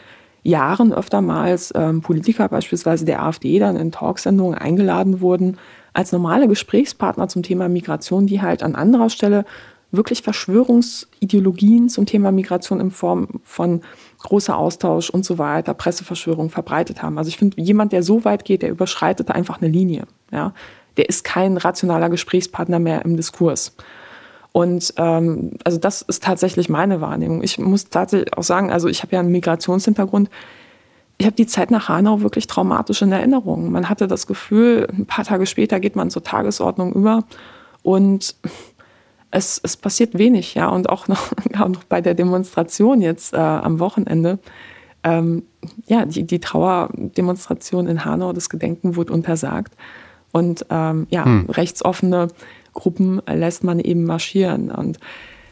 Jahren 0.43 0.93
öftermals 0.93 1.73
ähm, 1.75 2.01
Politiker 2.01 2.49
beispielsweise 2.49 3.05
der 3.05 3.23
AfD 3.23 3.57
dann 3.57 3.77
in 3.77 3.91
Talksendungen 3.91 4.55
eingeladen 4.55 5.21
wurden 5.21 5.57
als 5.93 6.11
normale 6.11 6.47
Gesprächspartner 6.47 7.27
zum 7.29 7.41
Thema 7.41 7.69
Migration, 7.69 8.27
die 8.27 8.41
halt 8.41 8.61
an 8.61 8.75
anderer 8.75 9.09
Stelle 9.09 9.45
wirklich 9.97 10.21
Verschwörungsideologien 10.21 11.89
zum 11.89 12.05
Thema 12.05 12.31
Migration 12.31 12.79
in 12.79 12.91
Form 12.91 13.27
von 13.43 13.81
großer 14.19 14.57
Austausch 14.57 15.09
und 15.09 15.25
so 15.25 15.37
weiter, 15.37 15.73
Presseverschwörung 15.73 16.49
verbreitet 16.49 17.01
haben. 17.01 17.17
Also 17.17 17.29
ich 17.29 17.37
finde, 17.37 17.61
jemand, 17.61 17.91
der 17.91 18.03
so 18.03 18.25
weit 18.25 18.45
geht, 18.45 18.61
der 18.61 18.69
überschreitet 18.69 19.31
einfach 19.31 19.61
eine 19.61 19.69
Linie. 19.69 20.05
Ja? 20.31 20.53
Der 20.97 21.09
ist 21.09 21.23
kein 21.23 21.57
rationaler 21.57 22.09
Gesprächspartner 22.09 22.79
mehr 22.79 23.05
im 23.05 23.17
Diskurs. 23.17 23.75
Und 24.51 24.93
ähm, 24.95 25.51
also 25.65 25.77
das 25.77 26.01
ist 26.01 26.23
tatsächlich 26.23 26.69
meine 26.69 27.01
Wahrnehmung. 27.01 27.43
Ich 27.43 27.59
muss 27.59 27.89
tatsächlich 27.89 28.37
auch 28.37 28.43
sagen, 28.43 28.71
also 28.71 28.87
ich 28.87 29.03
habe 29.03 29.13
ja 29.13 29.19
einen 29.19 29.31
Migrationshintergrund. 29.31 30.29
Ich 31.17 31.25
habe 31.25 31.35
die 31.35 31.45
Zeit 31.45 31.71
nach 31.71 31.89
Hanau 31.89 32.21
wirklich 32.21 32.47
traumatisch 32.47 33.01
in 33.01 33.11
Erinnerung. 33.11 33.71
Man 33.71 33.89
hatte 33.89 34.07
das 34.07 34.27
Gefühl, 34.27 34.87
ein 34.91 35.05
paar 35.05 35.25
Tage 35.25 35.45
später 35.45 35.81
geht 35.81 35.97
man 35.97 36.09
zur 36.09 36.23
Tagesordnung 36.23 36.93
über 36.93 37.23
und 37.83 38.35
es, 39.35 39.59
es 39.61 39.75
passiert 39.75 40.17
wenig, 40.17 40.55
ja. 40.55 40.69
Und 40.69 40.89
auch 40.89 41.07
noch, 41.07 41.31
auch 41.59 41.67
noch 41.67 41.83
bei 41.83 42.01
der 42.01 42.13
Demonstration 42.13 43.01
jetzt 43.01 43.33
äh, 43.33 43.37
am 43.37 43.79
Wochenende, 43.79 44.39
ähm, 45.03 45.43
ja, 45.87 46.05
die, 46.05 46.23
die 46.23 46.39
Trauerdemonstration 46.39 47.87
in 47.87 48.05
Hanau, 48.05 48.33
das 48.33 48.49
Gedenken 48.49 48.95
wurde 48.95 49.13
untersagt. 49.13 49.75
Und 50.31 50.65
ähm, 50.69 51.07
ja, 51.09 51.25
hm. 51.25 51.49
rechtsoffene 51.49 52.29
Gruppen 52.73 53.21
lässt 53.27 53.63
man 53.63 53.79
eben 53.79 54.03
marschieren. 54.05 54.71
Und 54.71 54.99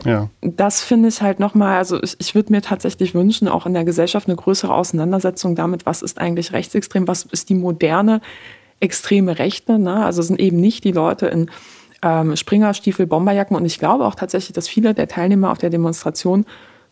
ja. 0.06 0.30
das 0.42 0.82
finde 0.82 1.10
ich 1.10 1.22
halt 1.22 1.40
nochmal, 1.40 1.78
also 1.78 2.02
ich, 2.02 2.16
ich 2.20 2.36
würde 2.36 2.52
mir 2.52 2.62
tatsächlich 2.62 3.14
wünschen, 3.14 3.48
auch 3.48 3.66
in 3.66 3.74
der 3.74 3.86
Gesellschaft 3.86 4.28
eine 4.28 4.36
größere 4.36 4.74
Auseinandersetzung 4.74 5.56
damit, 5.56 5.86
was 5.86 6.02
ist 6.02 6.20
eigentlich 6.20 6.52
rechtsextrem, 6.52 7.08
was 7.08 7.24
ist 7.24 7.50
die 7.50 7.56
moderne 7.56 8.22
extreme 8.80 9.40
Rechte. 9.40 9.80
Ne? 9.80 10.04
Also 10.04 10.22
sind 10.22 10.40
eben 10.40 10.60
nicht 10.60 10.84
die 10.84 10.92
Leute 10.92 11.28
in 11.28 11.50
ähm, 12.04 12.36
Springerstiefel, 12.36 13.08
Bomberjacken. 13.08 13.56
Und 13.56 13.66
ich 13.66 13.80
glaube 13.80 14.06
auch 14.06 14.16
tatsächlich, 14.16 14.54
dass 14.54 14.68
viele 14.68 14.94
der 14.94 15.08
Teilnehmer 15.08 15.52
auf 15.52 15.58
der 15.58 15.70
Demonstration 15.70 16.46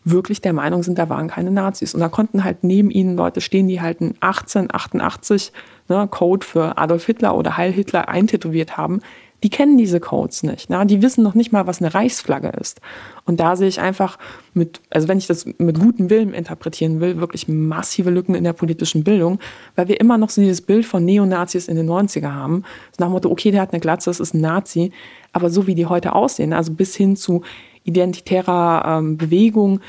wirklich 0.04 0.40
der 0.40 0.52
Meinung 0.52 0.82
sind, 0.82 0.98
da 0.98 1.08
waren 1.08 1.28
keine 1.28 1.52
Nazis. 1.52 1.94
Und 1.94 2.00
da 2.00 2.08
konnten 2.08 2.42
halt 2.42 2.64
neben 2.64 2.90
ihnen 2.90 3.16
Leute 3.16 3.40
stehen, 3.40 3.68
die 3.68 3.80
halt 3.80 4.00
einen 4.00 4.14
1888 4.20 5.52
ne, 5.88 6.08
Code 6.10 6.44
für 6.44 6.76
Adolf 6.76 7.06
Hitler 7.06 7.36
oder 7.36 7.56
Heil 7.56 7.72
Hitler 7.72 8.08
eintätowiert 8.08 8.76
haben 8.76 9.00
die 9.42 9.50
kennen 9.50 9.76
diese 9.76 10.00
Codes 10.00 10.42
nicht. 10.42 10.70
Ne? 10.70 10.84
Die 10.86 11.02
wissen 11.02 11.22
noch 11.22 11.34
nicht 11.34 11.52
mal, 11.52 11.66
was 11.66 11.80
eine 11.80 11.92
Reichsflagge 11.92 12.48
ist. 12.48 12.80
Und 13.24 13.40
da 13.40 13.56
sehe 13.56 13.68
ich 13.68 13.80
einfach 13.80 14.18
mit, 14.54 14.80
also 14.90 15.08
wenn 15.08 15.18
ich 15.18 15.26
das 15.26 15.46
mit 15.58 15.80
gutem 15.80 16.10
Willen 16.10 16.32
interpretieren 16.32 17.00
will, 17.00 17.18
wirklich 17.18 17.48
massive 17.48 18.10
Lücken 18.10 18.34
in 18.34 18.44
der 18.44 18.52
politischen 18.52 19.04
Bildung, 19.04 19.38
weil 19.74 19.88
wir 19.88 20.00
immer 20.00 20.18
noch 20.18 20.30
so 20.30 20.40
dieses 20.40 20.60
Bild 20.60 20.86
von 20.86 21.04
Neonazis 21.04 21.68
in 21.68 21.76
den 21.76 21.88
90er 21.88 22.32
haben. 22.32 22.64
So 22.92 23.00
nach 23.00 23.08
dem 23.08 23.12
Motto, 23.12 23.30
okay, 23.30 23.50
der 23.50 23.62
hat 23.62 23.72
eine 23.72 23.80
Glatze, 23.80 24.10
das 24.10 24.20
ist 24.20 24.34
ein 24.34 24.40
Nazi. 24.40 24.92
Aber 25.32 25.50
so 25.50 25.66
wie 25.66 25.74
die 25.74 25.86
heute 25.86 26.14
aussehen, 26.14 26.52
also 26.52 26.72
bis 26.72 26.94
hin 26.94 27.16
zu 27.16 27.42
identitärer 27.84 28.98
ähm, 28.98 29.16
Bewegung, 29.16 29.80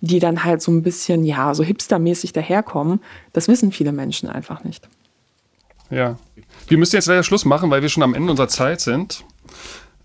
die 0.00 0.18
dann 0.18 0.44
halt 0.44 0.62
so 0.62 0.72
ein 0.72 0.82
bisschen, 0.82 1.24
ja, 1.24 1.54
so 1.54 1.62
hipstermäßig 1.62 2.32
daherkommen, 2.32 3.00
das 3.32 3.48
wissen 3.48 3.72
viele 3.72 3.92
Menschen 3.92 4.28
einfach 4.28 4.64
nicht. 4.64 4.88
Ja. 5.92 6.16
Wir 6.68 6.78
müssen 6.78 6.96
jetzt 6.96 7.06
leider 7.06 7.22
Schluss 7.22 7.44
machen, 7.44 7.70
weil 7.70 7.82
wir 7.82 7.90
schon 7.90 8.02
am 8.02 8.14
Ende 8.14 8.30
unserer 8.30 8.48
Zeit 8.48 8.80
sind. 8.80 9.24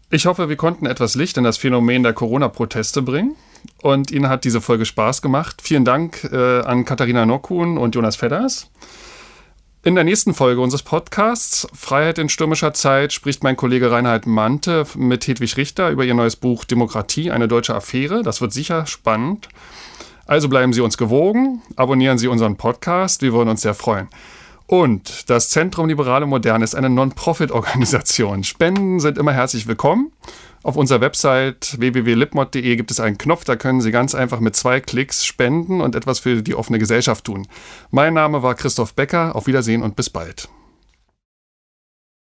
Ich 0.09 0.25
hoffe, 0.25 0.49
wir 0.49 0.57
konnten 0.57 0.85
etwas 0.85 1.15
Licht 1.15 1.37
in 1.37 1.43
das 1.43 1.57
Phänomen 1.57 2.03
der 2.03 2.13
Corona-Proteste 2.13 3.01
bringen. 3.01 3.35
Und 3.81 4.11
Ihnen 4.11 4.29
hat 4.29 4.43
diese 4.43 4.61
Folge 4.61 4.85
Spaß 4.85 5.21
gemacht. 5.21 5.61
Vielen 5.61 5.85
Dank 5.85 6.25
äh, 6.31 6.59
an 6.61 6.83
Katharina 6.83 7.25
Nokun 7.25 7.77
und 7.77 7.95
Jonas 7.95 8.17
Fedders. 8.17 8.69
In 9.83 9.95
der 9.95 10.03
nächsten 10.03 10.33
Folge 10.33 10.59
unseres 10.59 10.83
Podcasts 10.83 11.67
Freiheit 11.73 12.17
in 12.17 12.27
stürmischer 12.27 12.73
Zeit 12.73 13.13
spricht 13.13 13.43
mein 13.43 13.55
Kollege 13.55 13.89
Reinhard 13.89 14.25
Mante 14.25 14.85
mit 14.95 15.25
Hedwig 15.27 15.55
Richter 15.55 15.89
über 15.89 16.03
ihr 16.03 16.13
neues 16.13 16.35
Buch 16.35 16.65
Demokratie, 16.65 17.31
eine 17.31 17.47
deutsche 17.47 17.75
Affäre. 17.75 18.23
Das 18.23 18.41
wird 18.41 18.51
sicher 18.51 18.85
spannend. 18.87 19.47
Also 20.25 20.49
bleiben 20.49 20.73
Sie 20.73 20.81
uns 20.81 20.97
gewogen, 20.97 21.61
abonnieren 21.77 22.17
Sie 22.17 22.27
unseren 22.27 22.57
Podcast, 22.57 23.21
wir 23.21 23.31
würden 23.31 23.47
uns 23.47 23.61
sehr 23.61 23.73
freuen. 23.73 24.09
Und 24.67 25.29
das 25.29 25.49
Zentrum 25.49 25.87
Liberale 25.87 26.25
Moderne 26.25 26.65
ist 26.65 26.75
eine 26.75 26.89
Non-Profit-Organisation. 26.89 28.43
Spenden 28.43 28.99
sind 28.99 29.17
immer 29.17 29.31
herzlich 29.31 29.65
willkommen. 29.65 30.11
Auf 30.61 30.75
unserer 30.75 30.99
Website 30.99 31.77
www.lipmod.de 31.79 32.75
gibt 32.75 32.91
es 32.91 32.99
einen 32.99 33.17
Knopf, 33.17 33.45
da 33.45 33.55
können 33.55 33.79
Sie 33.79 33.91
ganz 33.91 34.13
einfach 34.13 34.41
mit 34.41 34.57
zwei 34.57 34.81
Klicks 34.81 35.25
spenden 35.25 35.79
und 35.79 35.95
etwas 35.95 36.19
für 36.19 36.43
die 36.43 36.55
offene 36.55 36.79
Gesellschaft 36.79 37.23
tun. 37.23 37.47
Mein 37.91 38.13
Name 38.13 38.43
war 38.43 38.55
Christoph 38.55 38.93
Becker. 38.93 39.37
Auf 39.37 39.47
Wiedersehen 39.47 39.81
und 39.81 39.95
bis 39.95 40.09
bald. 40.09 40.49